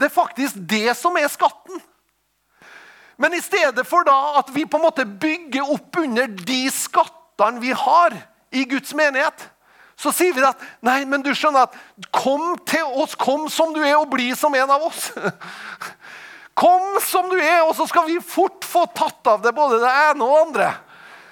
Det 0.00 0.06
er 0.06 0.14
faktisk 0.14 0.54
det 0.56 0.96
som 0.96 1.16
er 1.16 1.28
skatten. 1.28 1.80
Men 3.18 3.34
i 3.34 3.40
stedet 3.40 3.86
for 3.86 4.02
da 4.02 4.38
at 4.40 4.48
vi 4.54 4.64
på 4.64 4.80
en 4.80 4.86
måte 4.86 5.04
bygger 5.04 5.68
opp 5.68 5.96
under 6.00 6.26
de 6.26 6.70
skattene 6.72 7.60
vi 7.60 7.70
har 7.76 8.16
i 8.50 8.64
Guds 8.64 8.94
menighet, 8.94 9.50
så 10.02 10.10
sier 10.10 10.34
vi 10.34 10.42
at 10.42 10.62
nei, 10.82 11.04
men 11.06 11.22
du 11.22 11.30
skjønner 11.30 11.68
at 11.68 12.08
kom 12.10 12.56
til 12.66 12.82
oss, 12.98 13.14
kom 13.14 13.46
som 13.52 13.70
du 13.74 13.78
er, 13.84 13.94
og 14.00 14.10
bli 14.10 14.32
som 14.34 14.54
en 14.58 14.72
av 14.74 14.88
oss. 14.88 15.10
Kom 16.52 16.98
som 17.00 17.30
du 17.32 17.38
er, 17.40 17.62
og 17.64 17.70
så 17.72 17.86
skal 17.88 18.04
vi 18.10 18.18
fort 18.20 18.66
få 18.68 18.82
tatt 18.92 19.24
av 19.30 19.38
det 19.40 19.54
både 19.56 19.78
det 19.80 19.88
ene 20.02 20.26
og 20.26 20.34
det 20.34 20.40
andre. 20.42 20.66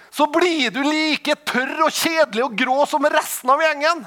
Så 0.09 0.25
blir 0.33 0.73
du 0.73 0.81
like 0.81 1.35
tørr 1.45 1.85
og 1.85 1.93
kjedelig 1.93 2.47
og 2.47 2.57
grå 2.57 2.87
som 2.89 3.05
resten 3.05 3.53
av 3.53 3.61
gjengen. 3.61 4.01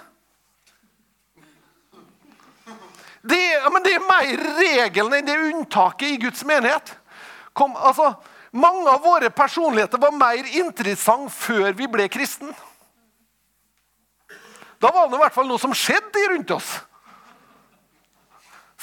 Det, 3.22 3.44
men 3.72 3.86
det 3.86 3.94
er 3.94 4.10
mer 4.10 4.44
regelen 4.58 5.20
enn 5.20 5.30
det 5.30 5.38
unntaket 5.52 6.16
i 6.16 6.20
Guds 6.26 6.42
menighet. 6.50 6.96
Kom, 7.54 7.78
altså, 7.78 8.16
mange 8.52 8.90
av 8.90 9.06
våre 9.06 9.30
personligheter 9.30 10.02
var 10.02 10.18
mer 10.18 10.50
interessant 10.60 11.32
før 11.32 11.78
vi 11.78 11.88
ble 11.94 12.10
kristen. 12.12 12.52
Da 14.84 14.92
var 14.92 15.08
det 15.08 15.16
i 15.16 15.22
hvert 15.22 15.36
fall 15.36 15.48
noe 15.48 15.62
som 15.62 15.76
skjedde 15.76 16.26
rundt 16.34 16.52
oss. 16.52 16.74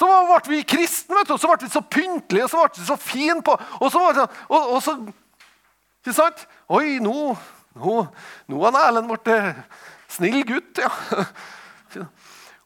Så 0.01 0.09
ble 0.09 0.55
vi 0.55 0.63
kristne, 0.65 1.21
og 1.27 1.37
så 1.37 1.51
ble 1.51 1.67
vi 1.67 1.73
så 1.75 1.83
pyntelige 1.85 2.47
og 2.47 2.53
så 2.53 2.63
ble 2.63 2.81
vi 2.81 2.87
så 2.89 2.97
fine 2.97 3.43
på 3.45 3.53
Og 3.83 3.91
så, 3.93 4.01
sånn, 4.17 4.37
og, 4.49 4.71
og 4.77 4.79
så 4.81 4.95
Ikke 6.01 6.15
sant? 6.17 6.47
Oi, 6.73 6.97
nå, 7.05 7.35
nå, 7.77 7.97
nå 8.49 8.63
har 8.65 8.79
Erlend 8.87 9.11
blitt 9.11 9.29
snill 10.09 10.41
gutt. 10.49 10.81
ja. 10.81 12.07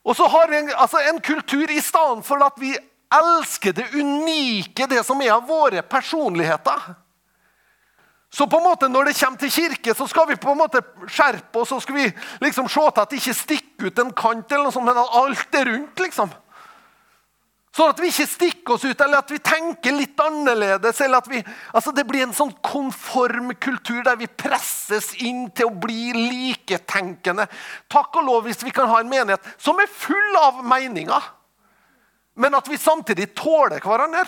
Og 0.05 0.13
så 0.13 0.27
har 0.29 0.51
vi 0.53 0.59
en, 0.59 0.69
altså 0.77 1.01
en 1.01 1.19
kultur 1.25 1.71
i 1.73 1.81
stedet 1.81 2.27
for 2.27 2.43
at 2.45 2.59
vi 2.61 2.75
elsker 3.15 3.73
det 3.73 3.87
unike, 3.97 4.85
det 4.91 5.01
som 5.07 5.23
er 5.25 5.33
av 5.33 5.47
våre 5.49 5.81
personligheter. 5.81 6.91
Så 8.35 8.49
på 8.51 8.59
en 8.59 8.67
måte 8.67 8.89
når 8.91 9.11
det 9.11 9.19
kommer 9.21 9.39
til 9.39 9.53
kirke, 9.55 9.93
så 9.95 10.09
skal 10.11 10.27
vi 10.27 10.39
på 10.43 10.51
en 10.51 10.59
måte 10.59 10.81
skjerpe 11.07 11.61
oss 11.61 11.73
og 11.77 11.83
skal 11.85 12.01
vi 12.01 12.07
liksom 12.43 12.67
se 12.67 12.83
til 12.83 13.03
at 13.05 13.13
det 13.13 13.21
ikke 13.21 13.41
stikker 13.41 13.91
ut 13.91 14.01
en 14.03 14.11
kant, 14.17 14.49
eller 14.51 14.67
noe 14.67 14.75
sånt, 14.75 14.89
men 14.89 14.99
at 14.99 15.21
alt 15.21 15.55
er 15.61 15.71
rundt. 15.71 16.03
liksom. 16.03 16.33
Sånn 17.75 17.91
at 17.91 17.99
vi 18.03 18.11
ikke 18.11 18.27
stikker 18.31 18.75
oss 18.77 18.85
ut, 18.87 19.01
eller 19.03 19.23
at 19.23 19.31
vi 19.31 19.41
tenker 19.43 19.95
litt 19.95 20.19
annerledes. 20.23 21.01
eller 21.01 21.23
at 21.23 21.31
vi, 21.31 21.45
altså 21.75 21.93
Det 21.93 22.07
blir 22.07 22.23
en 22.23 22.35
sånn 22.35 22.53
konform 22.63 23.55
kultur 23.55 24.03
der 24.03 24.19
vi 24.19 24.27
presses 24.27 25.13
inn 25.23 25.49
til 25.51 25.71
å 25.71 25.79
bli 25.83 26.13
liketenkende. 26.15 27.49
Takk 27.91 28.19
og 28.19 28.27
lov 28.27 28.47
hvis 28.47 28.63
vi 28.63 28.75
kan 28.75 28.91
ha 28.91 29.01
en 29.03 29.11
menighet 29.11 29.43
som 29.59 29.79
er 29.79 29.91
full 29.91 30.39
av 30.43 30.63
meninger, 30.63 31.23
men 32.35 32.55
at 32.55 32.67
vi 32.67 32.79
samtidig 32.79 33.31
tåler 33.35 33.83
hverandre. 33.83 34.27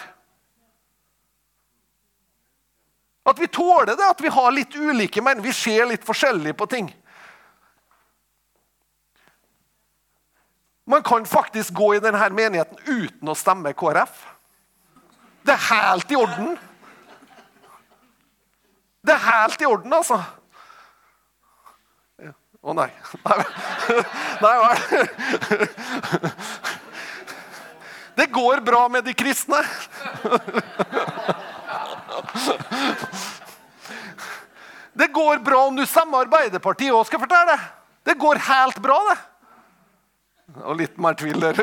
At 3.27 3.39
vi 3.39 3.47
tåler 3.47 3.97
det, 3.97 4.07
at 4.07 4.21
vi 4.23 4.31
har 4.31 4.55
litt 4.55 4.77
ulike 4.77 5.23
meninger. 5.23 5.49
Vi 5.49 5.53
ser 5.53 5.89
litt 5.91 6.05
forskjellig 6.07 6.55
på 6.57 6.67
ting. 6.71 6.93
Man 10.87 11.03
kan 11.03 11.27
faktisk 11.27 11.75
gå 11.75 11.95
i 11.97 12.01
denne 12.01 12.29
menigheten 12.31 12.79
uten 12.87 13.29
å 13.29 13.35
stemme 13.35 13.73
KrF. 13.75 14.21
Det 15.43 15.57
er 15.57 15.65
helt 15.73 16.13
i 16.15 16.19
orden. 16.21 16.55
Det 19.07 19.15
er 19.15 19.25
helt 19.27 19.63
i 19.63 19.67
orden, 19.67 19.93
altså. 19.99 20.21
Å 22.67 22.75
nei. 22.75 22.89
Nei 24.43 24.55
vel. 24.63 24.79
Det 28.17 28.31
går 28.35 28.63
bra 28.67 28.87
med 28.89 29.05
de 29.07 29.15
kristne. 29.15 29.61
Det 34.97 35.07
går 35.13 35.39
bra 35.45 35.67
om 35.69 35.77
du 35.77 35.85
stemmer 35.87 36.25
Arbeiderpartiet 36.25 36.95
òg, 36.95 37.05
skal 37.07 37.19
jeg 37.19 37.27
fortelle. 37.27 37.57
Det 38.07 38.15
går 38.19 38.41
helt 38.47 38.79
bra, 38.83 38.97
det. 39.11 39.17
Og 40.63 40.77
litt 40.79 40.95
mer 41.03 41.17
tvil 41.19 41.41
der. 41.43 41.59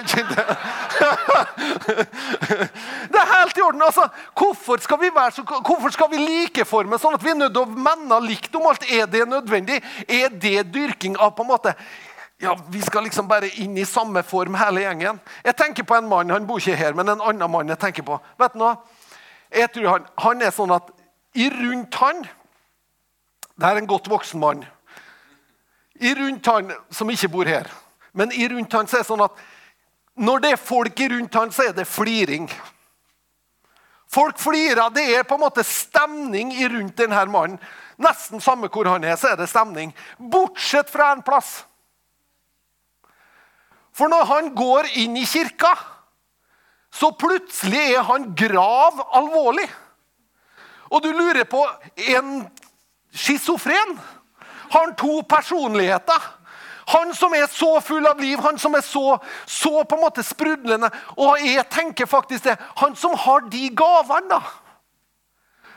Det 3.13 3.19
er 3.19 3.29
helt 3.31 3.57
i 3.57 3.61
orden. 3.63 3.81
altså. 3.81 4.07
Hvorfor 4.37 4.77
skal 4.83 4.99
vi 5.01 5.09
være 5.15 5.31
så, 5.31 5.43
hvorfor 5.47 5.89
skal 5.95 6.11
vi 6.11 6.19
likeforme 6.19 6.99
sånn 6.99 7.15
at 7.17 7.23
vi 7.23 7.31
er 7.31 7.39
nødt 7.39 7.55
til 7.55 7.63
å 7.63 7.83
menne 7.87 8.19
likt 8.27 8.55
om 8.59 8.67
alt? 8.69 8.83
Er 8.91 9.07
det 9.09 9.23
nødvendig? 9.29 9.79
Er 10.07 10.29
det 10.29 10.73
dyrking 10.73 11.15
av 11.17 11.31
på 11.37 11.45
en 11.45 11.53
måte 11.55 11.73
ja, 12.43 12.57
Vi 12.69 12.81
skal 12.83 13.05
liksom 13.07 13.27
bare 13.27 13.47
inn 13.63 13.77
i 13.79 13.85
samme 13.87 14.23
form, 14.27 14.55
hele 14.59 14.83
gjengen. 14.83 15.19
Jeg 15.45 15.55
tenker 15.55 15.87
på 15.87 15.95
en 15.95 16.09
mann, 16.11 16.33
han 16.33 16.47
bor 16.47 16.59
ikke 16.59 16.75
her, 16.75 16.93
men 16.97 17.07
en 17.13 17.23
annen 17.23 17.51
mann 17.51 17.71
jeg 17.71 17.79
tenker 17.79 18.03
på. 18.03 18.19
Vet 18.41 18.53
du 18.53 18.59
noe? 18.59 18.75
Jeg 19.53 19.69
tror 19.73 19.89
han, 19.91 20.07
han 20.17 20.41
er 20.41 20.53
sånn 20.55 20.73
at 20.73 20.89
i 21.37 21.47
rundt 21.49 21.95
han 21.97 22.19
Det 23.53 23.69
er 23.69 23.77
en 23.77 23.87
godt 23.89 24.09
voksen 24.09 24.41
mann. 24.41 24.63
I 26.01 26.13
rundt 26.17 26.45
han 26.49 26.71
som 26.93 27.09
ikke 27.13 27.29
bor 27.29 27.49
her 27.49 27.69
men 28.13 28.31
i 28.31 28.47
rundt 28.47 28.73
han 28.73 28.87
så 28.87 28.99
er 28.99 29.03
det 29.03 29.09
sånn 29.09 29.25
at 29.25 29.43
når 30.13 30.43
det 30.43 30.51
er 30.53 30.61
folk 30.61 30.99
i 31.01 31.09
rundt 31.09 31.35
han, 31.39 31.49
så 31.49 31.65
er 31.65 31.71
det 31.73 31.89
fliring. 31.89 32.45
Folk 34.13 34.37
flirer. 34.37 34.91
Det 34.93 35.07
er 35.09 35.25
på 35.25 35.39
en 35.39 35.41
måte 35.41 35.63
stemning 35.65 36.51
i 36.53 36.67
rundt 36.69 36.99
denne 37.01 37.23
mannen. 37.33 37.57
Nesten 37.97 38.41
samme 38.41 38.69
hvor 38.69 38.85
han 38.91 39.05
er, 39.05 39.15
så 39.17 39.31
er 39.31 39.39
det 39.39 39.49
stemning. 39.49 39.89
Bortsett 40.17 40.91
fra 40.93 41.09
en 41.15 41.23
plass. 41.25 41.63
For 43.93 44.09
når 44.09 44.29
han 44.29 44.51
går 44.53 44.91
inn 45.01 45.17
i 45.17 45.25
kirka, 45.25 45.73
så 46.93 47.09
plutselig 47.17 47.81
er 47.95 48.05
han 48.05 48.29
grav 48.37 48.99
alvorlig. 49.17 49.65
Og 50.93 51.01
du 51.01 51.09
lurer 51.09 51.43
på 51.49 51.63
En 52.13 52.45
schizofren 53.13 53.97
har 54.73 54.93
to 54.97 55.21
personligheter. 55.29 56.21
Han 56.87 57.13
som 57.15 57.33
er 57.33 57.47
så 57.47 57.79
full 57.81 58.05
av 58.07 58.19
liv, 58.19 58.39
han 58.43 58.57
som 58.59 58.75
er 58.75 58.83
så, 58.83 59.17
så 59.45 59.83
på 59.83 59.95
en 59.95 60.03
måte 60.03 60.25
sprudlende. 60.25 60.89
Og 61.17 61.39
jeg 61.45 61.63
tenker 61.71 62.09
faktisk 62.09 62.49
det. 62.49 62.57
Han 62.81 62.95
som 62.99 63.15
har 63.17 63.45
de 63.53 63.69
gavene, 63.77 64.27
da. 64.33 64.41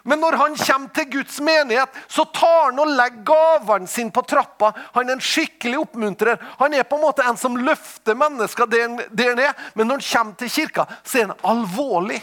Men 0.07 0.21
når 0.23 0.37
han 0.39 0.53
kommer 0.55 0.93
til 0.95 1.09
Guds 1.11 1.41
menighet, 1.43 1.97
så 2.07 2.23
tar 2.31 2.69
han 2.69 2.79
og 2.79 2.93
legger 2.95 3.25
gavene 3.27 3.91
sine 3.91 4.15
på 4.15 4.23
trappa. 4.23 4.71
Han 4.95 5.09
er 5.09 5.17
en 5.17 5.25
skikkelig 5.25 5.81
oppmuntrer. 5.83 6.39
Han 6.61 6.77
er 6.79 6.87
på 6.87 6.95
en 6.95 7.03
måte 7.03 7.25
en 7.27 7.39
som 7.41 7.57
løfter 7.59 8.15
mennesker 8.15 8.71
der, 8.71 8.95
han 9.19 9.43
er. 9.43 9.57
Men 9.75 9.91
når 9.91 9.99
han 9.99 10.07
kommer 10.07 10.39
til 10.39 10.53
kirka, 10.55 10.85
så 11.03 11.19
er 11.19 11.27
han 11.27 11.43
alvorlig. 11.51 12.21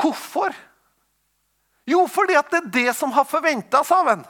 Hvorfor? 0.00 0.56
Jo, 1.86 2.02
fordi 2.10 2.34
at 2.34 2.50
det 2.50 2.64
er 2.64 2.74
det 2.80 2.96
som 2.98 3.14
har 3.14 3.28
forventes 3.30 3.94
av 3.94 4.10
en. 4.10 4.26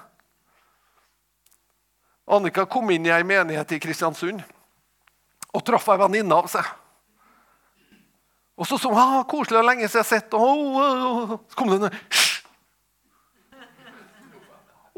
Annika 2.30 2.66
kom 2.68 2.92
inn 2.92 3.08
i 3.08 3.14
ei 3.14 3.24
menighet 3.26 3.72
i 3.74 3.80
Kristiansund 3.82 4.44
og 5.50 5.64
traff 5.66 5.88
ei 5.88 5.98
venninne 6.04 6.36
av 6.36 6.52
seg. 6.52 6.68
Og 8.60 8.68
så 8.68 8.76
sånn 8.76 8.98
ah, 8.98 9.22
'Koselig 9.24 9.62
og 9.62 9.64
lenge 9.70 9.88
siden 9.88 10.02
jeg 10.02 10.04
har 10.04 10.10
sett 10.10 10.34
og, 10.36 10.42
oh, 10.76 11.38
Så 11.48 11.56
kom 11.56 11.72
det 11.72 11.88
en! 11.88 11.96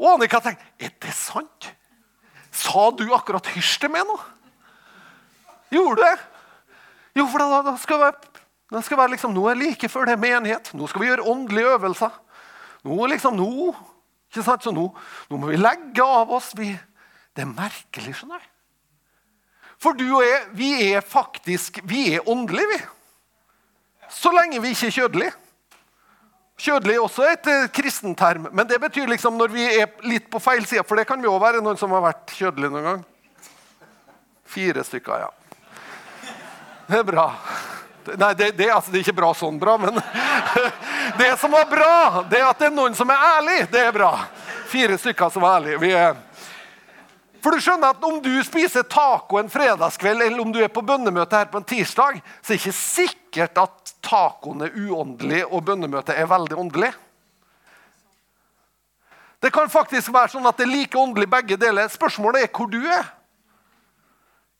Og 0.03 0.09
Annika 0.17 0.41
tenkte 0.43 0.67
'Er 0.79 0.91
det 0.99 1.15
sant?' 1.15 1.71
Sa 2.51 2.91
du 2.91 3.07
akkurat 3.15 3.47
'hysj' 3.47 3.79
til 3.79 3.89
meg 3.89 4.03
nå? 4.05 4.19
Gjorde 5.71 5.95
du 5.95 6.03
det? 6.03 6.17
Jo, 7.15 7.27
for 7.29 7.39
da, 7.39 7.61
da 7.65 7.75
skal 7.77 7.99
være, 7.99 8.19
være 8.69 9.11
liksom, 9.15 9.33
Nå 9.33 9.47
er 9.49 9.57
like 9.57 9.89
før 9.89 10.05
det 10.05 10.13
er 10.13 10.21
menighet. 10.21 10.73
Nå 10.73 10.87
skal 10.87 11.01
vi 11.01 11.07
gjøre 11.07 11.27
åndelige 11.29 11.73
øvelser. 11.77 12.13
Nå 12.83 13.05
liksom, 13.05 13.37
nå, 13.37 13.75
ikke 14.29 14.43
sant? 14.43 14.63
Så 14.63 14.73
nå, 14.73 14.89
nå 15.29 15.37
må 15.37 15.53
vi 15.53 15.61
legge 15.61 16.03
av 16.03 16.31
oss. 16.33 16.51
Vi, 16.57 16.73
det 17.33 17.45
er 17.45 17.53
merkelig, 17.53 18.15
skjønner 18.17 18.41
jeg. 18.41 18.49
For 19.81 19.97
du 19.97 20.05
og 20.15 20.23
jeg, 20.25 20.41
vi 20.57 20.69
er 20.91 21.01
faktisk 21.01 21.81
vi 21.89 22.13
er 22.13 22.29
åndelige, 22.29 22.69
vi. 22.73 22.81
Så 24.13 24.31
lenge 24.33 24.61
vi 24.61 24.73
ikke 24.73 24.89
er 24.89 24.97
kjødelige. 24.97 25.33
Kjødelig 26.63 26.95
er 26.95 27.03
også 27.03 27.25
et 27.27 27.47
kristent 27.73 28.17
term, 28.17 28.45
men 28.53 28.67
det 28.69 28.77
betyr 28.79 29.09
liksom 29.09 29.35
når 29.39 29.51
vi 29.51 29.65
er 29.65 29.89
litt 30.05 30.29
på 30.31 30.39
feil 30.39 30.65
side. 30.69 30.85
For 30.87 30.99
det 30.99 31.07
kan 31.09 31.21
vi 31.21 31.27
òg 31.27 31.41
være 31.41 31.63
noen 31.65 31.79
som 31.79 31.91
har 31.95 32.05
vært 32.05 32.35
kjødelig 32.37 32.69
noen 32.71 32.89
gang. 32.89 33.01
Fire 34.53 34.83
stykker, 34.85 35.25
ja. 35.25 35.31
Det 36.87 36.99
er 36.99 37.07
bra. 37.07 37.25
Nei, 38.03 38.33
det, 38.35 38.51
det, 38.59 38.67
altså, 38.69 38.91
det, 38.91 38.99
er 38.99 39.05
ikke 39.07 39.17
bra 39.17 39.31
sånn 39.37 39.57
bra, 39.59 39.77
men 39.79 39.97
Det 41.19 41.29
som 41.39 41.53
var 41.55 41.65
bra, 41.71 42.23
det 42.29 42.39
er 42.41 42.49
at 42.49 42.59
det 42.59 42.67
er 42.67 42.75
noen 42.75 42.95
som 42.97 43.09
er 43.11 43.25
ærlig. 43.37 43.59
Det 43.71 43.81
er 43.81 43.95
bra. 43.95 44.11
Fire 44.69 44.97
stykker 44.99 45.31
som 45.33 45.45
er 45.47 45.57
ærlige. 45.57 45.81
Vi 45.81 45.91
er 45.97 46.17
for 47.43 47.51
du 47.51 47.59
skjønner 47.59 47.91
at 47.91 48.03
Om 48.03 48.21
du 48.23 48.31
spiser 48.45 48.85
taco 48.87 49.37
en 49.39 49.51
fredagskveld 49.51 50.21
eller 50.23 50.41
om 50.41 50.51
du 50.53 50.61
er 50.63 50.71
på 50.71 50.83
bønnemøte 50.85 51.41
her 51.41 51.49
på 51.51 51.59
en 51.59 51.67
tirsdag, 51.67 52.21
så 52.41 52.53
er 52.53 52.55
det 52.55 52.61
ikke 52.61 52.77
sikkert 52.77 53.59
at 53.59 53.95
tacoen 54.03 54.63
er 54.63 54.77
uåndelig 54.77 55.43
og 55.49 55.65
bønnemøtet 55.67 56.15
er 56.15 56.29
veldig 56.31 56.59
åndelig. 56.59 56.93
Det 59.43 59.51
kan 59.51 59.67
faktisk 59.69 60.13
være 60.15 60.31
sånn 60.31 60.47
at 60.47 60.55
det 60.57 60.69
er 60.69 60.71
like 60.71 60.97
åndelig 60.99 61.27
begge 61.29 61.59
deler. 61.59 61.91
Spørsmålet 61.91 62.45
er 62.45 62.53
hvor 62.55 62.71
du 62.71 62.79
er. 62.87 63.11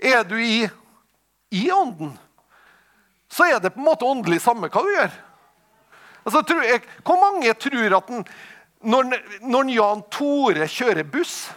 Er 0.03 0.27
du 0.27 0.35
i, 0.35 0.65
i 1.55 1.69
ånden? 1.71 2.17
så 3.33 3.47
er 3.49 3.59
det 3.59 3.73
på 3.73 3.81
en 3.81 3.87
måte 3.87 4.05
åndelig 4.05 4.41
samme 4.43 4.69
hva 4.69 4.83
du 4.83 4.91
gjør. 4.93 5.13
Altså, 6.23 6.43
jeg, 6.63 6.83
hvor 7.03 7.19
mange 7.19 7.53
tror 7.59 7.97
at 7.97 8.11
den, 8.11 8.25
når, 8.93 9.15
når 9.41 9.71
Jan 9.73 10.03
Tore 10.13 10.67
kjører 10.71 11.07
buss 11.07 11.47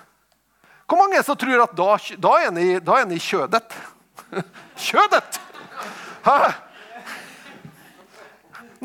Hvor 0.86 1.00
mange 1.00 1.22
som 1.26 1.38
tror 1.38 1.64
at 1.64 1.74
da, 1.74 1.88
da 2.22 2.36
er 2.38 2.48
han 2.50 2.60
i, 2.62 2.68
da 2.78 3.00
er 3.00 3.10
i 3.10 3.18
kjødet? 3.22 3.74
kjødet! 4.88 5.40
Hæ? 6.26 6.38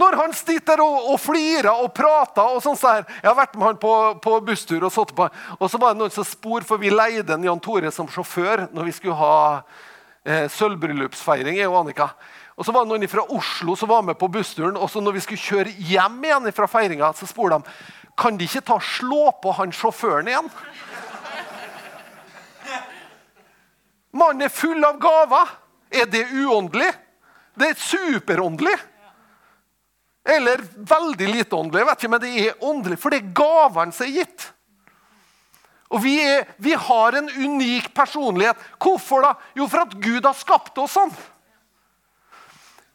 Når 0.02 0.16
han 0.18 0.34
sitter 0.34 0.82
og, 0.82 1.12
og 1.14 1.20
flirer 1.22 1.70
og 1.74 1.92
prater 1.94 2.56
og 2.56 2.62
sånn 2.64 2.80
der. 2.80 3.06
Jeg 3.20 3.28
har 3.28 3.38
vært 3.38 3.58
med 3.58 3.68
han 3.68 3.80
på, 3.82 3.94
på 4.24 4.36
busstur 4.48 4.86
og 4.88 5.14
på 5.14 5.28
Og 5.60 5.66
så 5.70 5.78
var 5.82 5.94
det 5.94 6.02
noen 6.02 6.14
som 6.16 6.26
spor, 6.26 6.66
for 6.66 6.82
vi 6.82 6.94
leide 6.94 7.36
en 7.36 7.46
Jan 7.46 7.62
Tore 7.62 7.92
som 7.94 8.10
sjåfør 8.10 8.70
når 8.72 8.88
vi 8.88 8.96
skulle 8.96 9.20
ha 9.20 9.36
eh, 10.26 10.48
sølvbryllupsfeiring. 10.50 11.60
jeg 11.60 11.70
og 11.70 11.84
Annika. 11.84 12.12
Og 12.56 12.66
så 12.66 12.74
var 12.74 12.86
det 12.86 12.94
noen 12.94 13.12
fra 13.12 13.28
Oslo 13.36 13.76
som 13.78 13.92
var 13.92 14.06
med 14.06 14.18
på 14.18 14.30
bussturen. 14.32 14.78
og 14.78 14.90
så 14.90 15.02
når 15.02 15.20
vi 15.20 15.26
skulle 15.28 15.42
kjøre 15.44 15.76
hjem 15.92 16.24
igjen 16.24 16.52
fra 16.56 16.70
feiringa, 16.72 17.14
så 17.14 17.30
spurte 17.30 17.60
de 17.60 18.10
kan 18.18 18.38
de 18.38 18.46
ikke 18.46 18.62
ta 18.68 18.78
slå 18.84 19.32
på 19.42 19.54
han 19.58 19.72
sjåføren 19.74 20.28
igjen. 20.30 20.50
Mannen 24.12 24.46
er 24.48 24.54
full 24.54 24.84
av 24.86 25.00
gaver. 25.02 25.52
Er 25.92 26.08
det 26.12 26.28
uåndelig? 26.32 26.92
Det 27.56 27.72
er 27.72 27.80
superåndelig. 27.80 28.78
Eller 30.28 30.62
veldig 30.76 31.28
lite 31.28 31.56
åndelig, 31.56 31.82
jeg 31.82 31.88
vet 31.88 32.02
ikke, 32.02 32.10
men 32.14 32.22
det 32.22 32.32
er 32.44 32.66
åndelig, 32.70 32.98
for 33.02 33.10
det 33.10 33.22
er 33.22 33.32
gavene 33.36 33.96
som 33.96 34.06
er 34.06 34.20
gitt. 34.20 34.46
Og 35.92 36.04
vi, 36.04 36.14
er, 36.24 36.46
vi, 36.62 36.76
har 36.78 37.18
en 37.18 37.28
unik 37.28 37.90
personlighet. 37.94 38.60
Hvorfor 38.80 39.26
da? 39.26 39.34
Jo, 39.58 39.66
for 39.68 39.84
at 39.84 39.96
Gud 40.00 40.24
har 40.24 40.38
skapt 40.38 40.78
oss 40.80 40.94
sånn. 40.96 41.12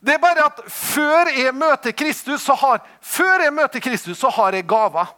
Det 0.01 0.15
er 0.15 0.23
bare 0.23 0.47
at 0.47 0.63
før 0.71 1.29
jeg 1.35 1.53
møter 1.57 1.93
Kristus, 1.97 2.47
så 2.47 2.55
har, 2.57 2.81
før 3.03 3.43
jeg 3.45 3.53
møter 3.53 3.83
Kristus, 3.85 4.21
så 4.23 4.31
har 4.33 4.57
jeg 4.57 4.69
gaver. 4.71 5.11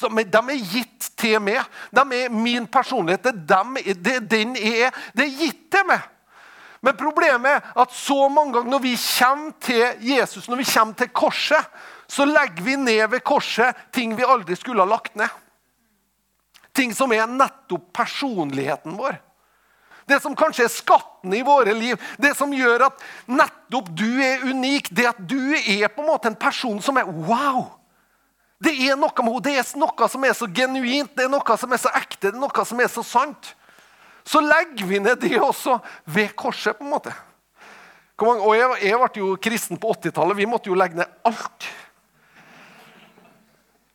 De 0.00 0.40
er 0.40 0.64
gitt 0.72 1.10
til 1.16 1.38
meg. 1.42 1.62
De 1.94 2.02
er 2.18 2.32
min 2.32 2.66
personlighet. 2.66 3.22
Det 3.22 3.56
er, 3.56 4.20
den 4.20 4.56
er, 4.56 4.90
det 5.14 5.28
er 5.28 5.38
gitt 5.38 5.68
til 5.72 5.86
meg. 5.88 6.10
Men 6.84 6.96
problemet 7.00 7.48
er 7.48 7.80
at 7.80 7.92
så 7.96 8.26
mange 8.28 8.58
ganger 8.58 8.74
når 8.74 8.82
vi 8.84 8.94
kommer 8.98 9.54
til 9.64 9.84
Jesus, 10.04 10.48
når 10.48 10.60
vi 10.60 10.66
kommer 10.68 10.98
til 11.00 11.08
korset, 11.16 11.70
så 12.08 12.26
legger 12.28 12.64
vi 12.66 12.76
ned 12.76 13.06
ved 13.10 13.24
korset 13.24 13.78
ting 13.94 14.12
vi 14.16 14.26
aldri 14.26 14.56
skulle 14.58 14.84
ha 14.84 14.90
lagt 14.90 15.16
ned. 15.16 15.30
Ting 16.74 16.92
som 16.92 17.12
er 17.14 17.30
nettopp 17.30 17.86
personligheten 17.94 18.98
vår. 18.98 19.16
Det 20.04 20.18
som 20.20 20.36
kanskje 20.36 20.66
er 20.66 20.72
skatten 20.72 21.32
i 21.32 21.40
våre 21.46 21.72
liv. 21.72 21.96
Det 22.20 22.34
som 22.36 22.52
gjør 22.52 22.90
at 22.90 23.04
nettopp 23.30 23.88
du 23.96 24.20
er 24.20 24.44
unik. 24.44 24.90
Det 24.92 25.06
at 25.08 25.22
du 25.24 25.54
er 25.54 25.88
på 25.88 26.02
en 26.02 26.10
måte 26.10 26.28
en 26.28 26.36
person 26.36 26.82
som 26.84 26.98
er 27.00 27.08
wow. 27.08 27.70
Det 28.64 28.72
er 28.72 28.96
noe 28.96 29.26
med 29.26 29.42
det 29.44 29.58
er 29.60 29.68
noe 29.76 30.08
som 30.08 30.24
er 30.24 30.32
så 30.36 30.48
genuint, 30.48 31.12
det 31.16 31.26
er 31.26 31.32
noe 31.32 31.58
som 31.60 31.72
er 31.72 31.82
så 31.82 31.92
ekte, 31.94 32.30
det 32.30 32.34
er 32.34 32.40
noe 32.40 32.64
som 32.64 32.80
er 32.80 32.90
så 32.90 33.04
sant 33.04 33.52
så 34.24 34.40
legger 34.40 34.88
vi 34.88 34.98
ned 35.04 35.20
det 35.20 35.36
også 35.40 35.78
ved 36.04 36.32
korset. 36.36 36.78
på 36.78 36.84
en 36.84 36.90
måte. 36.90 37.12
Og 38.24 38.54
jeg, 38.56 38.76
jeg 38.88 39.00
ble 39.00 39.20
jo 39.20 39.32
kristen 39.36 39.80
på 39.80 39.92
80-tallet. 39.92 40.38
Vi 40.38 40.48
måtte 40.48 40.70
jo 40.70 40.78
legge 40.78 40.96
ned 40.96 41.10
alt. 41.28 41.68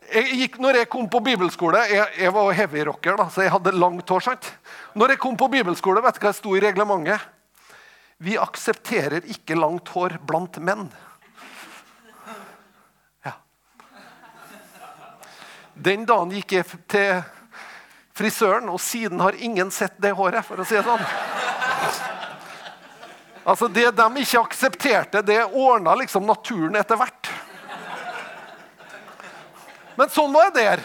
Jeg 0.09 0.37
gikk, 0.41 0.59
når 0.61 0.81
jeg 0.81 0.89
kom 0.89 1.05
på 1.05 1.19
bibelskole 1.21 1.83
Jeg, 1.85 2.05
jeg 2.17 2.33
var 2.33 2.47
heavy-rocker, 2.57 3.17
da, 3.19 3.27
så 3.29 3.43
jeg 3.45 3.53
hadde 3.53 3.75
langt 3.77 4.09
hår. 4.09 4.23
sant? 4.25 4.47
Når 4.97 5.13
jeg 5.13 5.21
kom 5.21 5.37
på 5.37 5.49
bibelskole, 5.53 6.01
vet 6.01 6.17
du 6.17 6.23
hva 6.23 6.31
det 6.31 6.39
sto 6.39 6.55
i 6.57 6.63
reglementet? 6.63 7.27
Vi 8.19 8.37
aksepterer 8.37 9.25
ikke 9.31 9.57
langt 9.57 9.89
hår 9.93 10.17
blant 10.27 10.57
menn. 10.61 10.89
Den 15.79 16.03
dagen 16.07 16.31
gikk 16.35 16.57
jeg 16.57 16.79
til 16.91 17.21
frisøren, 18.17 18.67
og 18.67 18.81
siden 18.83 19.21
har 19.23 19.37
ingen 19.39 19.71
sett 19.71 19.95
det 20.01 20.11
håret, 20.17 20.43
for 20.43 20.59
å 20.59 20.67
si 20.67 20.75
det 20.75 20.83
sånn. 20.83 21.03
Altså, 23.45 23.69
Det 23.71 23.87
de 23.95 24.07
ikke 24.21 24.41
aksepterte, 24.43 25.21
det 25.23 25.39
ordna 25.45 25.95
liksom 25.95 26.27
naturen 26.27 26.75
etter 26.75 26.99
hvert. 26.99 27.29
Men 29.95 30.11
sånn 30.11 30.33
var 30.35 30.49
jeg 30.49 30.57
der. 30.59 30.83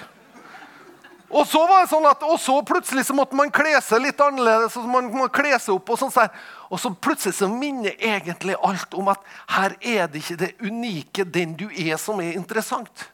Og 1.35 1.47
så 1.51 1.61
var 1.67 1.83
det 1.83 1.91
sånn 1.91 2.07
at, 2.07 2.23
og 2.23 2.39
så 2.39 2.61
plutselig 2.67 3.05
så 3.09 3.15
måtte 3.17 3.35
man 3.35 3.51
kle 3.51 3.73
seg 3.83 4.05
litt 4.05 4.21
annerledes. 4.23 4.77
og 4.79 4.87
man 4.91 5.11
må 5.11 5.27
kle 5.35 5.57
seg 5.59 5.75
opp 5.75 5.91
Og 5.91 5.99
sånn 5.99 6.13
der. 6.15 6.31
Og 6.71 6.79
så 6.79 6.93
plutselig 6.95 7.35
så 7.35 7.49
minner 7.51 7.97
egentlig 7.99 8.55
alt 8.63 8.95
om 8.95 9.11
at 9.11 9.23
her 9.51 9.75
er 9.81 10.07
det 10.11 10.23
ikke 10.23 10.39
det 10.39 10.53
unike, 10.63 11.25
den 11.25 11.57
du 11.59 11.67
er, 11.71 11.97
som 11.99 12.21
er 12.23 12.39
interessant. 12.39 13.09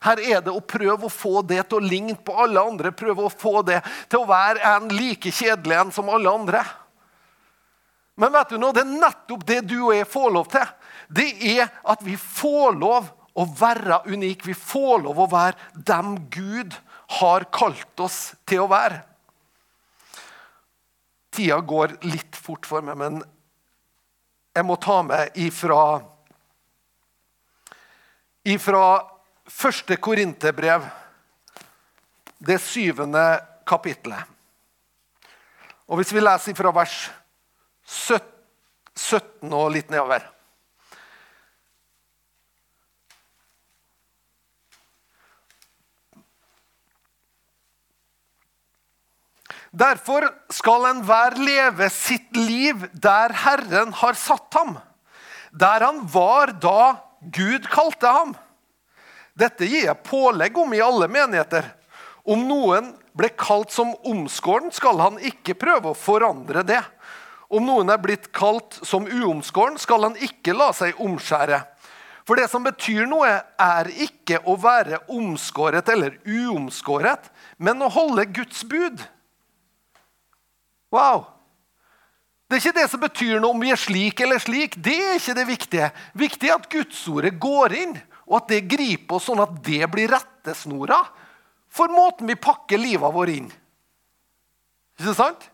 Her 0.00 0.20
er 0.20 0.44
det 0.44 0.52
å 0.52 0.62
prøve 0.64 1.06
å 1.06 1.12
få 1.12 1.42
det 1.44 1.62
til 1.68 1.76
å 1.80 1.84
ligne 1.84 2.16
på 2.16 2.34
alle 2.40 2.62
andre. 2.62 2.92
Prøve 2.96 3.26
å 3.26 3.32
få 3.32 3.60
det 3.68 3.82
til 4.08 4.22
å 4.22 4.28
være 4.28 4.62
en 4.76 4.88
like 4.94 5.32
kjedelig 5.34 5.76
en 5.76 5.92
som 5.92 6.08
alle 6.08 6.32
andre. 6.32 6.62
Men 8.20 8.32
vet 8.32 8.52
du 8.52 8.58
nå, 8.60 8.72
det 8.72 8.84
er 8.84 8.94
nettopp 9.00 9.44
det 9.48 9.60
du 9.68 9.76
og 9.78 9.94
jeg 9.96 10.08
får 10.08 10.30
lov 10.36 10.48
til. 10.52 10.72
Det 11.08 11.28
er 11.52 11.68
at 11.88 12.02
vi 12.04 12.16
får 12.20 12.78
lov 12.80 13.10
å 13.36 13.46
være 13.60 14.02
unike. 14.08 14.48
Vi 14.48 14.56
får 14.56 15.04
lov 15.04 15.20
å 15.20 15.28
være 15.30 15.84
dem 15.88 16.16
Gud 16.32 16.76
har 17.20 17.46
kalt 17.52 18.00
oss 18.00 18.32
til 18.48 18.64
å 18.64 18.70
være. 18.70 19.02
Tida 21.30 21.60
går 21.60 21.98
litt 22.08 22.36
fort 22.36 22.66
for 22.66 22.84
meg, 22.84 22.98
men 22.98 23.20
jeg 24.56 24.66
må 24.66 24.76
ta 24.82 24.98
med 25.06 25.36
ifra 25.38 26.00
ifra 28.50 28.84
Første 29.50 29.96
Korinterbrev, 29.98 30.84
det 32.38 32.60
syvende 32.62 33.40
kapitlet. 33.66 34.22
Og 35.90 35.98
Hvis 35.98 36.12
vi 36.14 36.22
leser 36.22 36.54
fra 36.54 36.70
vers 36.70 37.10
17 37.84 39.50
og 39.50 39.72
litt 39.74 39.90
nedover 39.90 40.22
Derfor 49.70 50.26
skal 50.50 50.88
enhver 50.88 51.36
leve 51.38 51.86
sitt 51.94 52.34
liv 52.34 52.88
der 52.90 53.30
Herren 53.44 53.92
har 54.00 54.16
satt 54.18 54.54
ham, 54.58 54.72
der 55.54 55.84
han 55.86 56.00
var 56.10 56.50
da 56.58 56.96
Gud 57.22 57.68
kalte 57.70 58.10
ham. 58.10 58.34
Dette 59.38 59.66
gir 59.68 59.86
jeg 59.86 60.02
pålegg 60.06 60.58
om 60.58 60.72
i 60.74 60.82
alle 60.84 61.08
menigheter. 61.10 61.66
Om 62.30 62.42
noen 62.48 62.92
ble 63.16 63.30
kalt 63.38 63.72
som 63.72 63.94
omskåren, 64.06 64.70
skal 64.72 65.00
han 65.00 65.18
ikke 65.18 65.56
prøve 65.58 65.92
å 65.92 65.98
forandre 65.98 66.64
det. 66.66 66.82
Om 67.50 67.66
noen 67.66 67.90
er 67.90 67.98
blitt 68.02 68.28
kalt 68.36 68.78
som 68.86 69.08
uomskåren, 69.08 69.78
skal 69.80 70.06
han 70.06 70.18
ikke 70.22 70.54
la 70.54 70.70
seg 70.76 71.00
omskjære. 71.02 71.62
For 72.28 72.38
det 72.38 72.46
som 72.52 72.62
betyr 72.62 73.08
noe, 73.10 73.30
er 73.58 73.90
ikke 74.04 74.38
å 74.46 74.54
være 74.60 75.00
omskåret 75.10 75.88
eller 75.90 76.20
uomskåret, 76.28 77.26
men 77.58 77.82
å 77.82 77.90
holde 77.90 78.28
Guds 78.30 78.62
bud. 78.68 79.02
Wow! 80.94 81.26
Det 82.46 82.58
er 82.58 82.62
ikke 82.64 82.78
det 82.80 82.86
som 82.90 83.02
betyr 83.02 83.36
noe 83.38 83.54
om 83.54 83.60
vi 83.62 83.70
er 83.70 83.78
slik 83.78 84.20
eller 84.22 84.38
slik. 84.42 84.76
Det 84.82 84.94
er 84.94 85.18
ikke 85.18 85.34
det 85.38 85.46
viktige. 85.46 85.90
Viktig 86.18 86.48
er 86.50 86.56
at 86.56 86.70
Gudsordet 86.70 87.36
går 87.38 87.76
inn 87.78 87.92
og 88.30 88.36
at 88.38 88.52
det 88.52 88.68
griper 88.70 89.18
oss 89.18 89.26
sånn 89.26 89.42
at 89.42 89.56
det 89.66 89.82
blir 89.90 90.12
rettesnora 90.12 91.00
for 91.70 91.90
måten 91.90 92.30
vi 92.30 92.38
pakker 92.38 92.78
livet 92.78 93.14
vårt 93.14 93.32
inn. 93.34 93.48
Ikke 95.00 95.14
sant? 95.18 95.46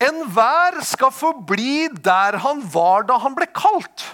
Enhver 0.00 0.80
skal 0.88 1.12
forbli 1.12 1.90
der 1.92 2.38
han 2.40 2.62
var 2.72 3.04
da 3.08 3.18
han 3.20 3.36
ble 3.36 3.48
kalt. 3.52 4.04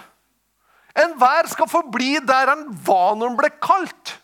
Enhver 0.97 1.47
skal 1.51 1.69
forbli 1.71 2.17
der 2.27 2.51
han 2.51 2.65
var 2.87 3.15
når 3.15 3.31
han 3.31 3.39
ble 3.39 3.51
kalt. 3.63 4.15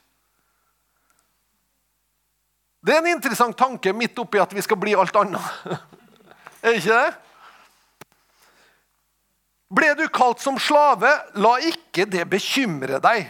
Det 2.84 2.92
er 2.92 3.00
en 3.00 3.14
interessant 3.14 3.56
tanke 3.56 3.94
midt 3.96 4.18
oppi 4.20 4.42
at 4.44 4.52
vi 4.52 4.64
skal 4.64 4.80
bli 4.80 4.96
alt 5.00 5.16
annet. 5.16 5.80
er 6.66 6.80
ikke 6.80 6.98
det? 6.98 7.14
Ble 9.74 9.94
du 9.98 10.06
kalt 10.14 10.42
som 10.44 10.60
slave, 10.62 11.10
la 11.34 11.54
ikke 11.66 12.06
det 12.06 12.28
bekymre 12.30 13.00
deg. 13.02 13.26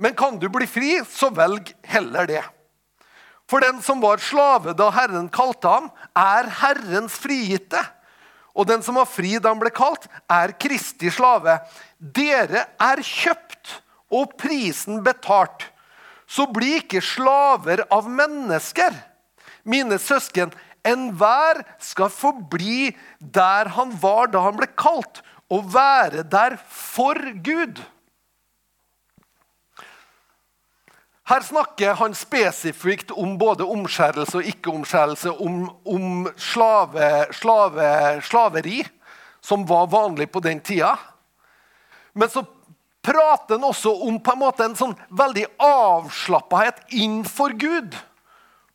Men 0.00 0.16
kan 0.16 0.38
du 0.40 0.48
bli 0.48 0.66
fri, 0.66 0.96
så 1.04 1.28
velg 1.34 1.74
heller 1.86 2.28
det. 2.30 2.42
For 3.50 3.60
den 3.60 3.82
som 3.84 4.00
var 4.00 4.22
slave 4.24 4.72
da 4.76 4.88
Herren 4.94 5.28
kalte 5.32 5.68
ham, 5.68 5.90
er 6.16 6.48
Herrens 6.62 7.18
frigitte. 7.20 7.82
Og 8.56 8.68
den 8.70 8.82
som 8.86 8.96
var 8.96 9.10
fri 9.10 9.34
da 9.36 9.52
han 9.52 9.60
ble 9.60 9.72
kalt, 9.74 10.06
er 10.30 10.54
Kristi 10.56 11.12
slave. 11.12 11.58
Dere 11.98 12.64
er 12.80 13.02
kjøpt 13.04 13.80
og 14.14 14.36
prisen 14.40 15.02
betalt. 15.04 15.66
Så 16.24 16.46
bli 16.48 16.78
ikke 16.80 17.02
slaver 17.04 17.84
av 17.92 18.08
mennesker. 18.08 18.96
Mine 19.68 20.00
søsken, 20.00 20.54
Enhver 20.84 21.62
skal 21.80 22.10
forbli 22.12 22.90
der 23.18 23.70
han 23.72 23.94
var 24.02 24.28
da 24.32 24.42
han 24.44 24.58
ble 24.58 24.68
kalt, 24.76 25.22
og 25.52 25.66
være 25.74 26.22
der 26.22 26.56
for 26.68 27.18
Gud. 27.44 27.82
Her 31.24 31.40
snakker 31.40 31.94
han 31.96 32.12
spesifikt 32.14 33.12
om 33.16 33.38
både 33.40 33.64
omskjærelse 33.64 34.42
og 34.42 34.48
ikke-omskjærelse, 34.50 35.30
om, 35.40 35.70
om 35.88 36.26
slave, 36.36 37.06
slave, 37.32 37.86
slaveri, 38.22 38.82
som 39.40 39.64
var 39.68 39.88
vanlig 39.92 40.28
på 40.32 40.42
den 40.44 40.60
tida. 40.60 40.92
Men 42.12 42.28
så 42.28 42.44
prater 43.04 43.56
han 43.56 43.64
også 43.64 43.92
om 44.04 44.18
på 44.20 44.34
en 44.34 44.42
måte 44.42 44.66
en 44.68 44.76
sånn 44.76 44.92
veldig 45.16 45.46
avslappahet 45.64 46.84
innenfor 46.92 47.56
Gud. 47.56 47.96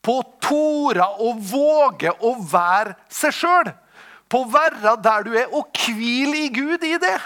På 0.02 0.18
å 0.22 0.28
tore 0.42 1.06
å 1.22 1.36
våge 1.38 2.16
å 2.26 2.34
være 2.50 2.98
seg 3.14 3.36
sjøl. 3.36 3.72
På 4.30 4.44
å 4.44 4.50
være 4.52 4.96
der 5.02 5.26
du 5.26 5.34
er, 5.34 5.50
og 5.52 5.70
hvil 5.86 6.36
i 6.38 6.48
Gud 6.54 6.86
i 6.86 6.96
det. 7.02 7.18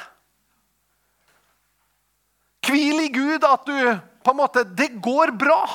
Hvil 2.64 3.04
i 3.04 3.10
Gud 3.12 3.44
at 3.44 3.66
du 3.68 3.76
på 4.24 4.32
en 4.32 4.40
måte, 4.40 4.64
Det 4.64 5.02
går 5.04 5.36
bra. 5.36 5.68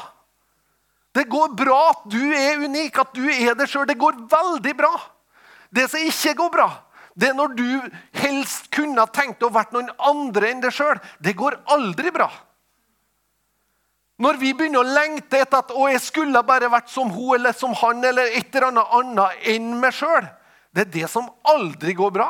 Det 1.12 1.24
går 1.28 1.54
bra 1.56 1.78
at 1.90 2.04
du 2.10 2.20
er 2.32 2.64
unik, 2.64 2.98
at 2.98 3.14
du 3.16 3.24
er 3.28 3.54
det 3.58 3.66
sjøl. 3.68 3.86
Det 3.88 3.98
går 3.98 4.20
veldig 4.30 4.74
bra. 4.76 4.92
Det 5.74 5.88
som 5.90 6.00
ikke 6.00 6.34
går 6.38 6.50
bra, 6.52 6.68
det 7.18 7.30
er 7.30 7.36
når 7.36 7.56
du 7.58 7.90
helst 8.22 8.68
kunne 8.72 9.04
tenkt 9.12 9.42
å 9.42 9.50
vært 9.52 9.74
noen 9.74 9.90
andre 9.98 10.52
enn 10.52 10.62
deg 10.62 10.72
sjøl. 10.72 11.00
Det 11.18 11.34
går 11.36 11.58
aldri 11.74 12.12
bra. 12.14 12.28
Når 14.22 14.38
vi 14.38 14.52
begynner 14.54 14.82
å 14.82 14.94
lengte 14.94 15.40
etter 15.42 15.60
at 15.60 15.74
å, 15.74 15.88
jeg 15.90 16.00
skulle 16.02 16.42
bare 16.46 16.70
vært 16.70 16.90
som 16.90 17.10
hun 17.12 17.36
eller 17.36 17.54
som 17.54 17.74
han 17.82 18.02
eller 18.04 18.32
et 18.38 18.48
eller 18.54 18.70
annet 18.70 18.94
annet 18.98 19.44
enn 19.52 19.68
meg 19.82 19.94
sjøl, 19.94 20.26
det 20.74 20.86
er 20.86 20.94
det 21.00 21.10
som 21.10 21.28
aldri 21.48 21.94
går 21.96 22.12
bra. 22.14 22.28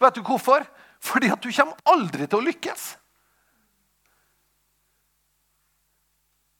Vet 0.00 0.16
du 0.16 0.24
hvorfor? 0.24 0.64
Fordi 1.00 1.30
at 1.32 1.42
du 1.42 1.50
kommer 1.52 1.78
aldri 1.88 2.26
til 2.26 2.40
å 2.40 2.44
lykkes. 2.44 2.88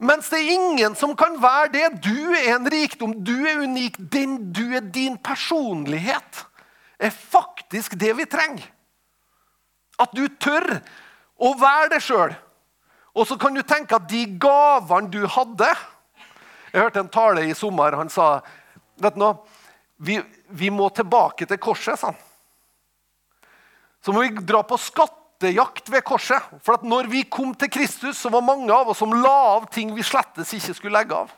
Mens 0.00 0.30
det 0.33 0.38
er 0.40 0.54
ingen 0.54 0.94
som 0.96 1.12
kan 1.18 1.37
være 1.42 1.72
det. 1.74 1.88
Du 2.06 2.33
er 2.33 2.54
en 2.54 2.68
rikdom, 2.72 3.18
du 3.20 3.35
er 3.44 3.61
unik. 3.61 3.98
Din, 4.12 4.38
du 4.52 4.70
er 4.72 4.80
din 4.80 5.18
personlighet 5.20 6.46
er 7.00 7.11
faktisk 7.11 7.96
det 8.00 8.12
vi 8.18 8.28
trenger. 8.28 8.66
At 10.00 10.12
du 10.16 10.26
tør 10.40 10.66
å 11.40 11.52
være 11.61 11.94
deg 11.94 12.04
sjøl. 12.04 12.35
Og 13.16 13.26
så 13.28 13.37
kan 13.40 13.56
du 13.56 13.62
tenke 13.66 13.96
at 13.96 14.09
de 14.09 14.22
gavene 14.40 15.11
du 15.11 15.24
hadde 15.26 15.66
Jeg 16.70 16.85
hørte 16.85 17.00
en 17.02 17.11
tale 17.11 17.42
i 17.48 17.54
sommer. 17.59 17.96
Han 17.98 18.12
sa 18.12 18.38
vet 19.00 19.16
du 19.16 19.22
noe, 19.24 19.40
vi, 20.00 20.16
vi 20.48 20.70
må 20.72 20.88
tilbake 20.96 21.46
til 21.46 21.60
korset, 21.60 21.98
sa 22.00 22.12
han. 22.12 22.20
Så 24.00 24.14
må 24.16 24.22
vi 24.24 24.44
dra 24.48 24.62
på 24.64 24.78
skattejakt 24.80 25.90
ved 25.92 26.04
korset. 26.08 26.46
For 26.64 26.80
når 26.88 27.10
vi 27.12 27.26
kom 27.28 27.52
til 27.52 27.68
Kristus, 27.72 28.16
så 28.16 28.32
var 28.32 28.46
mange 28.46 28.72
av 28.72 28.88
oss 28.88 29.02
som 29.02 29.12
la 29.12 29.36
av 29.58 29.68
ting 29.72 29.92
vi 29.92 30.06
slettes 30.06 30.54
ikke 30.56 30.76
skulle 30.78 30.96
legge 30.96 31.18
av. 31.18 31.34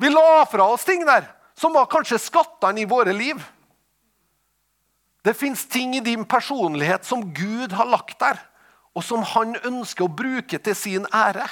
Vi 0.00 0.10
la 0.10 0.42
fra 0.48 0.66
oss 0.72 0.86
ting 0.88 1.04
der 1.06 1.28
som 1.60 1.74
var 1.76 1.90
kanskje 1.92 2.18
skattene 2.18 2.80
i 2.80 2.88
våre 2.88 3.12
liv. 3.12 3.38
Det 5.20 5.36
fins 5.36 5.66
ting 5.68 5.92
i 5.96 6.00
din 6.00 6.24
personlighet 6.24 7.04
som 7.04 7.26
Gud 7.36 7.74
har 7.76 7.88
lagt 7.90 8.16
der, 8.22 8.38
og 8.96 9.04
som 9.04 9.22
han 9.36 9.52
ønsker 9.60 10.06
å 10.06 10.14
bruke 10.14 10.58
til 10.58 10.76
sin 10.76 11.04
ære. 11.12 11.44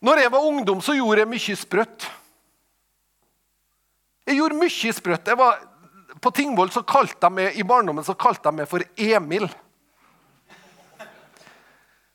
Når 0.00 0.22
jeg 0.22 0.32
var 0.32 0.46
ungdom, 0.48 0.80
så 0.80 0.94
gjorde 0.96 1.24
jeg 1.24 1.28
mye 1.28 1.56
sprøtt. 1.60 2.06
Jeg 4.30 4.38
gjorde 4.38 4.60
mye 4.60 4.94
sprøtt. 4.96 5.28
Var, 5.36 5.60
på 6.24 6.32
Tingvoll 6.36 6.72
så 6.72 6.84
kalte 6.88 7.20
de 7.26 7.36
meg, 7.36 7.58
I 7.60 7.66
barndommen 7.66 8.06
så 8.06 8.16
kalte 8.16 8.48
de 8.48 8.62
meg 8.62 8.70
for 8.70 8.84
Emil. 8.96 9.48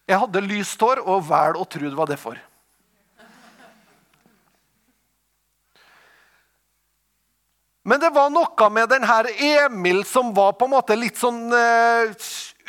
Jeg 0.05 0.21
hadde 0.21 0.43
lyst 0.45 0.81
hår, 0.81 1.01
og 1.01 1.25
vel 1.29 1.57
å 1.57 1.65
tro 1.65 1.85
det 1.85 1.97
var 1.97 2.09
derfor. 2.09 2.41
Men 7.85 8.01
det 8.01 8.09
var 8.13 8.31
noe 8.33 8.69
med 8.73 8.89
denne 8.89 9.17
Emil 9.45 10.01
som 10.09 10.31
var 10.33 10.55
på 10.57 10.65
en 10.65 10.73
måte 10.73 10.97
litt 10.97 11.19
sånn 11.21 11.53
uh, 11.53 12.09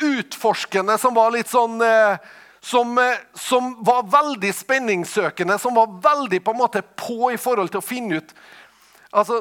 utforskende, 0.05 0.97
som 1.01 1.15
var 1.17 1.33
litt 1.33 1.49
sånn 1.49 1.81
uh, 1.81 2.21
som, 2.63 2.97
uh, 2.97 3.19
som, 3.37 3.75
var 3.85 4.07
veldig 4.11 4.53
spenningssøkende, 4.55 5.59
som 5.61 5.77
var 5.77 5.93
veldig 6.03 6.41
på 6.43 6.55
en 6.55 6.61
måte 6.61 6.83
på 6.97 7.31
i 7.33 7.39
forhold 7.41 7.73
til 7.73 7.83
å 7.83 7.85
finne 7.85 8.21
ut 8.21 8.37
Altså, 9.17 9.39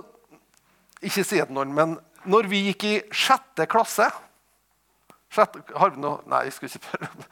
ikke 1.03 1.25
si 1.27 1.41
det 1.41 1.53
noen, 1.53 1.73
men 1.75 1.97
når 2.31 2.47
vi 2.49 2.61
gikk 2.69 2.85
i 2.87 2.93
sjette 3.11 3.67
klasse 3.69 4.07
sjette, 5.37 5.63
har 5.75 5.93
vi 5.93 6.03
noe, 6.03 6.23
Nei, 6.31 6.47
jeg 6.47 6.57
skulle 6.57 6.71
ikke 6.71 6.85
spørre. 6.87 7.29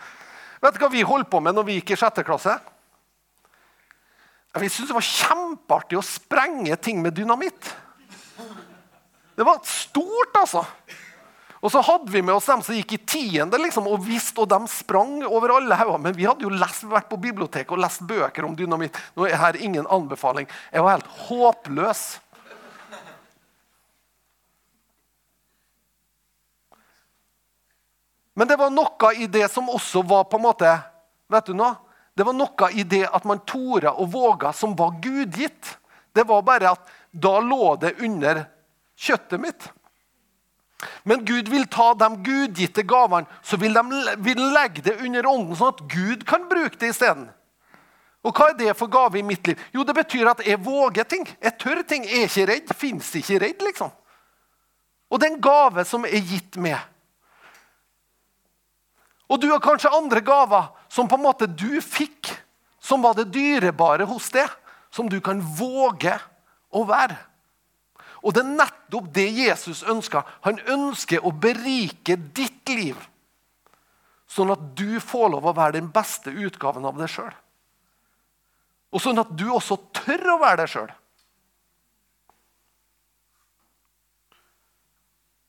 Vet 0.65 0.77
du 0.77 0.83
hva 0.83 0.91
vi 0.93 1.05
holdt 1.07 1.31
på 1.33 1.41
med 1.45 1.57
når 1.57 1.69
vi 1.69 1.79
gikk 1.79 1.95
i 1.95 1.99
sjette 2.01 2.25
klasse? 2.27 2.57
Vi 4.55 4.71
syntes 4.71 4.93
det 4.93 4.97
var 4.97 5.09
kjempeartig 5.09 5.99
å 5.99 6.05
sprenge 6.07 6.77
ting 6.79 7.01
med 7.03 7.17
dynamitt. 7.17 7.73
Det 9.35 9.47
var 9.47 9.59
stort, 9.67 10.37
altså. 10.39 10.63
Og 11.65 11.73
så 11.73 11.81
hadde 11.81 12.13
vi 12.13 12.21
med 12.21 12.35
oss 12.37 12.47
dem 12.51 12.61
som 12.63 12.77
gikk 12.77 12.93
i 12.93 13.01
tiende 13.09 13.57
liksom, 13.57 13.87
og 13.89 14.03
visste, 14.05 14.43
og 14.43 14.51
de 14.53 14.59
sprang 14.69 15.23
over 15.25 15.55
alle 15.57 15.79
hauger. 15.81 16.03
Men 16.05 16.17
vi 16.17 16.27
hadde 16.29 16.45
jo 16.45 16.53
lest, 16.53 16.85
vært 16.85 17.09
på 17.09 17.17
biblioteket 17.23 17.73
og 17.73 17.81
lest 17.81 18.03
bøker 18.05 18.45
om 18.45 18.53
dynamitt. 18.59 18.99
Nå 19.17 19.25
er 19.25 19.41
her 19.41 19.57
ingen 19.57 19.89
anbefaling. 19.89 20.45
Jeg 20.69 20.85
var 20.85 20.99
helt 20.99 21.09
håpløs. 21.25 22.03
Men 28.35 28.51
det 28.51 28.59
var 28.61 28.73
noe 28.75 29.15
i 29.17 29.29
det 29.31 29.47
som 29.55 29.71
også 29.71 30.03
var 30.05 30.27
på 30.29 30.37
en 30.41 30.45
måte 30.45 30.75
vet 31.33 31.49
du 31.49 31.55
noe? 31.57 31.79
Det 32.15 32.27
var 32.27 32.37
noe 32.37 32.69
i 32.77 32.85
det 32.87 33.07
at 33.09 33.25
man 33.27 33.41
torde 33.47 33.91
og 33.91 34.11
våga, 34.13 34.53
som 34.53 34.77
var 34.77 34.99
gudgitt. 35.03 35.79
Det 36.15 36.27
var 36.29 36.45
bare 36.47 36.75
at 36.77 36.93
da 37.11 37.39
lå 37.41 37.73
det 37.81 37.97
under 38.05 38.45
kjøttet 39.01 39.41
mitt. 39.41 39.67
Men 41.05 41.25
Gud 41.25 41.49
vil 41.53 41.67
ta 41.71 41.93
de 41.99 42.09
gudgitte 42.27 42.85
gavene 42.89 43.29
så 43.43 43.59
vil 43.61 43.75
de 43.77 43.83
vil 44.25 44.43
legge 44.55 44.85
det 44.85 44.99
under 45.01 45.27
ånden, 45.31 45.57
sånn 45.59 45.75
at 45.75 45.83
Gud 45.91 46.25
kan 46.29 46.49
bruke 46.51 46.79
det 46.81 46.95
isteden. 46.95 47.29
Og 48.25 48.33
hva 48.33 48.49
er 48.51 48.57
det 48.57 48.73
for 48.79 48.89
gave 48.89 49.21
i 49.21 49.27
mitt 49.27 49.47
liv? 49.47 49.61
Jo, 49.75 49.85
Det 49.85 49.95
betyr 49.95 50.31
at 50.31 50.47
jeg 50.47 50.65
våger 50.65 51.05
ting. 51.05 51.27
Jeg 51.43 51.59
tør 51.61 51.83
ting. 51.83 52.05
Jeg 52.09 52.23
er 52.23 52.31
ikke 52.31 52.47
redd. 52.49 52.75
Fins 52.77 53.15
ikke 53.15 53.41
redd, 53.43 53.63
liksom. 53.67 53.91
Og 55.13 55.21
det 55.21 55.29
er 55.29 55.35
en 55.35 55.45
gave 55.45 55.85
som 55.85 56.07
er 56.09 56.25
gitt 56.25 56.57
med. 56.57 56.79
Og 59.29 59.41
du 59.41 59.51
har 59.51 59.61
kanskje 59.61 59.93
andre 59.93 60.21
gaver 60.25 60.71
som 60.89 61.09
på 61.09 61.19
en 61.19 61.25
måte 61.25 61.47
du 61.49 61.81
fikk, 61.85 62.33
som 62.81 63.05
var 63.05 63.17
det 63.17 63.33
dyrebare 63.33 64.07
hos 64.09 64.31
deg, 64.33 64.49
som 64.93 65.09
du 65.09 65.21
kan 65.25 65.41
våge 65.41 66.17
å 66.73 66.85
være. 66.89 67.17
Og 68.25 68.33
det 68.33 68.41
er 68.41 68.57
nettopp 68.57 69.11
det 69.13 69.27
Jesus 69.37 69.83
ønsker. 69.85 70.25
Han 70.47 70.59
ønsker 70.73 71.21
å 71.21 71.33
berike 71.33 72.17
ditt 72.17 72.73
liv, 72.73 72.97
sånn 74.27 74.55
at 74.55 74.63
du 74.79 74.97
får 75.05 75.35
lov 75.35 75.51
å 75.51 75.57
være 75.57 75.77
den 75.77 75.91
beste 75.93 76.33
utgaven 76.33 76.89
av 76.89 76.97
deg 76.99 77.13
sjøl. 77.13 77.33
Og 78.95 79.03
sånn 79.03 79.21
at 79.21 79.33
du 79.37 79.45
også 79.53 79.77
tør 79.93 80.37
å 80.37 80.41
være 80.41 80.63
deg 80.63 80.73
sjøl. 80.73 80.93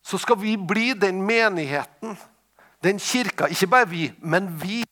Så 0.05 0.19
skal 0.21 0.37
vi 0.37 0.53
bli 0.59 0.91
den 0.99 1.23
menigheten 1.25 2.17
den 2.85 2.99
kirka, 3.01 3.47
ikke 3.49 3.67
bare 3.67 3.89
vi, 3.89 4.03
men 4.21 4.49
vi. 4.61 4.83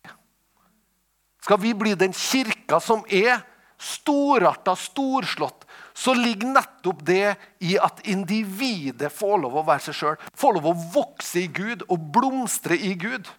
Skal 1.43 1.59
vi 1.61 1.73
bli 1.77 1.93
den 1.99 2.13
kirka 2.15 2.79
som 2.81 3.03
er 3.11 3.43
storarta, 3.83 4.75
storslått, 4.75 5.65
så 5.93 6.13
ligger 6.13 6.55
nettopp 6.55 7.05
det 7.05 7.35
i 7.59 7.77
at 7.77 8.01
individet 8.09 9.11
får 9.13 9.43
lov 9.43 9.59
å 9.59 9.65
være 9.67 9.87
seg 9.87 9.97
sjøl. 9.99 10.27
Får 10.33 10.57
lov 10.57 10.69
å 10.71 10.77
vokse 10.95 11.43
i 11.43 11.49
Gud 11.53 11.85
og 11.91 12.07
blomstre 12.15 12.77
i 12.79 12.95
Gud. 12.97 13.29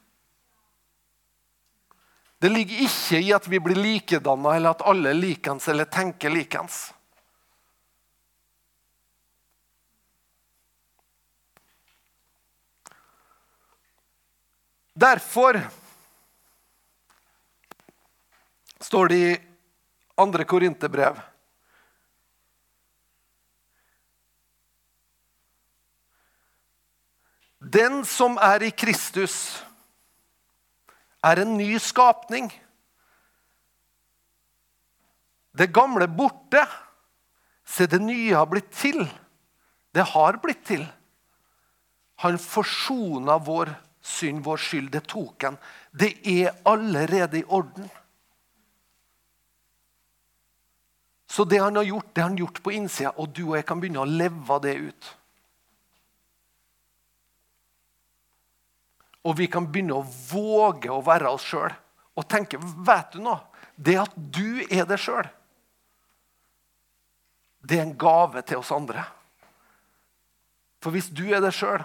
Det 2.38 2.50
ligger 2.52 2.84
ikke 2.84 3.22
i 3.24 3.32
at 3.32 3.48
vi 3.48 3.58
blir 3.62 3.78
likedanna, 3.80 4.52
eller 4.54 4.74
at 4.74 4.84
alle 4.84 5.14
er 5.14 5.18
likens 5.18 5.66
eller 5.72 5.88
tenker 5.88 6.30
likens. 6.30 6.92
Derfor 14.94 15.58
står 18.84 19.08
det 19.10 19.16
i 19.16 19.32
andre 20.20 20.44
Korinterbrev 20.44 21.20
Den 27.64 28.02
som 28.04 28.36
er 28.36 28.66
i 28.66 28.70
Kristus, 28.70 29.64
er 31.24 31.40
en 31.40 31.54
ny 31.56 31.78
skapning. 31.80 32.50
Det 35.56 35.70
gamle 35.72 36.08
borte. 36.10 36.60
Se, 37.64 37.86
det 37.88 38.02
nye 38.04 38.34
har 38.36 38.46
blitt 38.50 38.68
til. 38.76 39.00
Det 39.96 40.04
har 40.12 40.36
blitt 40.42 40.60
til. 40.68 40.84
Han 42.20 42.36
forsona 42.38 43.38
vår 43.40 43.72
synd, 44.04 44.44
vår 44.44 44.60
skyld. 44.60 44.90
Det 44.92 45.06
tok 45.08 45.48
han. 45.48 45.56
Det 45.90 46.12
er 46.20 46.52
allerede 46.68 47.40
i 47.40 47.46
orden. 47.48 47.88
Så 51.34 51.44
det 51.44 51.58
han 51.58 51.76
har 51.76 51.82
gjort, 51.82 52.06
det 52.12 52.20
har 52.20 52.28
han 52.28 52.38
gjort 52.38 52.62
på 52.62 52.72
innsida, 52.72 53.10
og 53.18 53.32
du 53.34 53.40
og 53.48 53.56
jeg 53.58 53.66
kan 53.66 53.80
begynne 53.82 54.04
å 54.04 54.06
leve 54.06 54.58
det 54.62 54.74
ut. 54.78 55.08
Og 59.26 59.34
vi 59.40 59.48
kan 59.50 59.66
begynne 59.66 59.96
å 59.98 60.06
våge 60.28 60.92
å 60.94 61.00
være 61.02 61.32
oss 61.34 61.48
sjøl 61.48 61.74
og 62.14 62.28
tenke 62.30 62.60
Vet 62.60 63.16
du 63.16 63.24
noe? 63.24 63.40
Det 63.74 63.96
at 63.98 64.14
du 64.14 64.62
er 64.68 64.86
det 64.86 65.00
sjøl, 65.02 65.26
det 67.66 67.80
er 67.80 67.86
en 67.88 67.98
gave 67.98 68.44
til 68.46 68.62
oss 68.62 68.70
andre. 68.76 69.02
For 70.84 70.94
hvis 70.94 71.10
du 71.10 71.24
er 71.32 71.42
det 71.42 71.54
sjøl, 71.56 71.82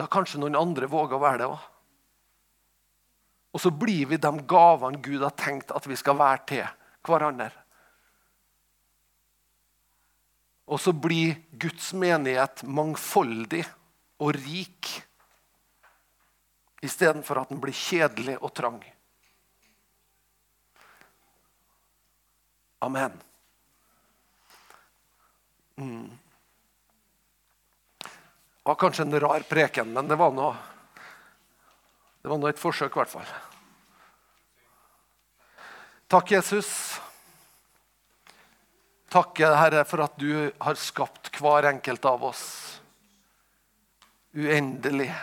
da 0.00 0.08
kanskje 0.08 0.40
noen 0.40 0.56
andre 0.56 0.88
våger 0.88 1.18
å 1.18 1.24
være 1.26 1.42
det 1.42 1.52
òg. 1.52 1.70
Og 3.52 3.60
så 3.60 3.74
blir 3.74 4.08
vi 4.08 4.16
de 4.22 4.36
gavene 4.48 5.02
Gud 5.04 5.20
har 5.26 5.36
tenkt 5.36 5.74
at 5.76 5.84
vi 5.90 6.00
skal 6.00 6.16
være 6.16 6.46
til 6.48 6.64
hverandre. 7.04 7.52
Og 10.70 10.78
så 10.78 10.92
blir 10.94 11.40
Guds 11.50 11.90
menighet 11.98 12.62
mangfoldig 12.62 13.64
og 14.22 14.36
rik 14.36 14.90
istedenfor 16.80 17.42
at 17.42 17.50
den 17.50 17.60
blir 17.60 17.76
kjedelig 17.76 18.36
og 18.38 18.52
trang. 18.56 18.78
Amen. 22.80 23.18
Mm. 25.76 26.08
Det 28.00 28.68
var 28.68 28.78
kanskje 28.80 29.02
en 29.02 29.20
rar 29.20 29.44
preken, 29.48 29.92
men 29.92 30.08
det 30.08 30.16
var 30.20 30.32
noe 30.36 30.54
Det 32.20 32.28
var 32.28 32.36
nå 32.36 32.50
et 32.50 32.58
forsøk, 32.60 32.92
i 32.92 33.00
hvert 33.00 33.08
fall. 33.08 33.28
Takk, 36.12 36.34
Jesus. 36.34 37.00
Takk, 39.10 39.40
Herre, 39.42 39.82
for 39.88 40.04
at 40.04 40.18
du 40.22 40.52
har 40.62 40.78
skapt 40.78 41.32
hver 41.40 41.66
enkelt 41.72 42.04
av 42.06 42.28
oss 42.30 42.44
uendelig. 44.32 45.14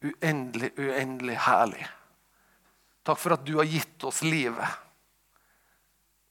Uendelig, 0.00 0.72
uendelig 0.76 1.36
herlig. 1.36 1.86
Takk 3.02 3.18
for 3.18 3.36
at 3.36 3.46
du 3.46 3.56
har 3.58 3.68
gitt 3.70 4.04
oss 4.04 4.22
livet. 4.26 4.78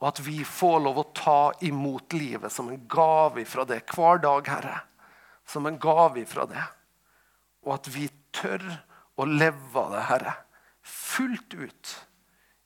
Og 0.02 0.10
at 0.10 0.22
vi 0.26 0.42
får 0.48 0.80
lov 0.82 1.00
å 1.00 1.10
ta 1.16 1.40
imot 1.64 2.14
livet 2.18 2.52
som 2.52 2.72
en 2.72 2.86
gave 2.90 3.46
fra 3.46 3.66
det 3.70 3.84
hver 3.92 4.22
dag, 4.24 4.48
Herre. 4.48 4.78
Som 5.48 5.68
en 5.68 5.80
gave 5.80 6.26
fra 6.26 6.48
det. 6.50 6.64
Og 7.68 7.76
at 7.76 7.92
vi 7.94 8.08
tør 8.34 8.64
å 9.20 9.28
leve 9.28 9.78
av 9.78 9.92
det, 9.94 10.06
Herre, 10.10 10.34
fullt 10.82 11.54
ut 11.54 11.94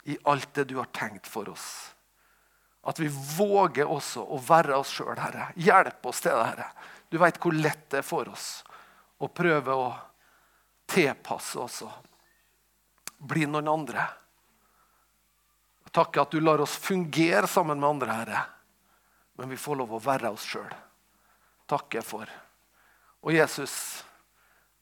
i 0.05 0.17
alt 0.29 0.53
det 0.55 0.69
du 0.69 0.77
har 0.79 0.89
tenkt 0.95 1.27
for 1.27 1.49
oss. 1.51 1.94
At 2.85 2.99
vi 3.01 3.09
våger 3.09 3.89
også 3.89 4.21
å 4.21 4.37
være 4.45 4.77
oss 4.77 4.91
sjøl, 4.93 5.17
Herre. 5.17 5.49
Hjelp 5.57 6.05
oss 6.05 6.21
til 6.21 6.35
det, 6.35 6.49
Herre. 6.51 6.67
Du 7.09 7.17
veit 7.21 7.39
hvor 7.41 7.55
lett 7.57 7.87
det 7.89 8.01
er 8.03 8.05
for 8.05 8.29
oss 8.29 8.49
å 9.17 9.29
prøve 9.31 9.73
å 9.73 9.87
tilpasse 10.91 11.59
oss 11.59 11.81
og 11.85 13.25
bli 13.25 13.45
noen 13.49 13.71
andre. 13.71 14.05
Takk 15.95 16.17
at 16.19 16.33
du 16.35 16.41
lar 16.43 16.61
oss 16.61 16.75
fungere 16.75 17.47
sammen 17.47 17.79
med 17.79 17.89
andre, 17.89 18.17
Herre. 18.19 18.41
Men 19.39 19.49
vi 19.49 19.59
får 19.59 19.79
lov 19.79 19.95
å 19.95 20.01
være 20.03 20.31
oss 20.35 20.45
sjøl. 20.47 20.73
Takke 21.65 22.03
for. 22.05 22.29
Og 23.25 23.33
Jesus, 23.33 24.03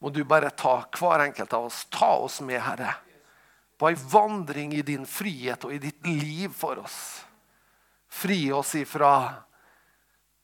må 0.02 0.10
du 0.10 0.24
bare 0.28 0.52
ta 0.52 0.80
hver 0.98 1.28
enkelt 1.28 1.54
av 1.54 1.70
oss. 1.70 1.86
Ta 1.94 2.16
oss 2.18 2.42
med, 2.42 2.60
Herre. 2.62 2.96
På 3.78 3.88
ei 3.88 3.96
vandring 3.96 4.74
i 4.74 4.82
din 4.86 5.06
frihet 5.10 5.64
og 5.64 5.76
i 5.76 5.82
ditt 5.82 6.02
liv 6.08 6.52
for 6.58 6.82
oss. 6.82 6.98
Fri 8.14 8.52
oss 8.54 8.76
ifra 8.78 9.16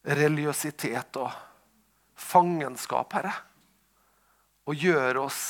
religiøsitet 0.09 1.19
og 1.21 1.31
fangenskap, 2.19 3.13
Herre. 3.13 3.33
Og 4.69 4.77
gjør 4.77 5.23
oss 5.27 5.41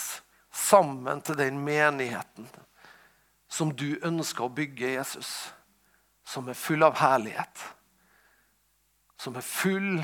sammen 0.51 1.21
til 1.23 1.37
den 1.39 1.61
menigheten 1.63 2.49
som 3.49 3.71
du 3.73 3.97
ønsker 4.05 4.45
å 4.45 4.53
bygge, 4.53 4.93
Jesus. 4.99 5.31
Som 6.27 6.51
er 6.51 6.59
full 6.59 6.83
av 6.85 6.99
herlighet. 6.99 7.63
Som 9.19 9.39
er 9.39 9.45
full 9.45 10.03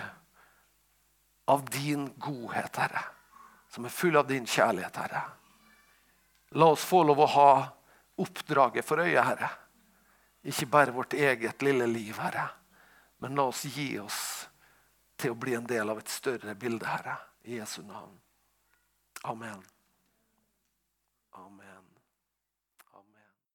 av 1.51 1.67
din 1.69 2.08
godhet, 2.17 2.80
Herre. 2.82 3.04
Som 3.69 3.86
er 3.86 3.93
full 3.93 4.17
av 4.17 4.28
din 4.32 4.47
kjærlighet, 4.49 4.97
Herre. 5.04 5.21
La 6.56 6.71
oss 6.73 6.88
få 6.88 7.04
lov 7.04 7.21
å 7.21 7.30
ha 7.36 7.51
oppdraget 8.23 8.88
for 8.88 9.04
øye, 9.04 9.21
Herre. 9.21 9.51
Ikke 10.45 10.69
bare 10.69 10.93
vårt 10.93 11.13
eget 11.17 11.62
lille 11.65 11.88
liv, 11.89 12.17
Herre. 12.21 12.49
Men 13.23 13.36
la 13.36 13.47
oss 13.49 13.63
gi 13.65 13.95
oss 13.99 14.19
til 15.17 15.34
å 15.34 15.39
bli 15.39 15.55
en 15.58 15.65
del 15.65 15.89
av 15.89 16.01
et 16.01 16.12
større 16.12 16.53
bilde, 16.60 16.86
Herre. 16.86 17.17
I 17.45 17.60
Jesu 17.60 17.81
navn. 17.86 18.13
Amen. 19.23 19.62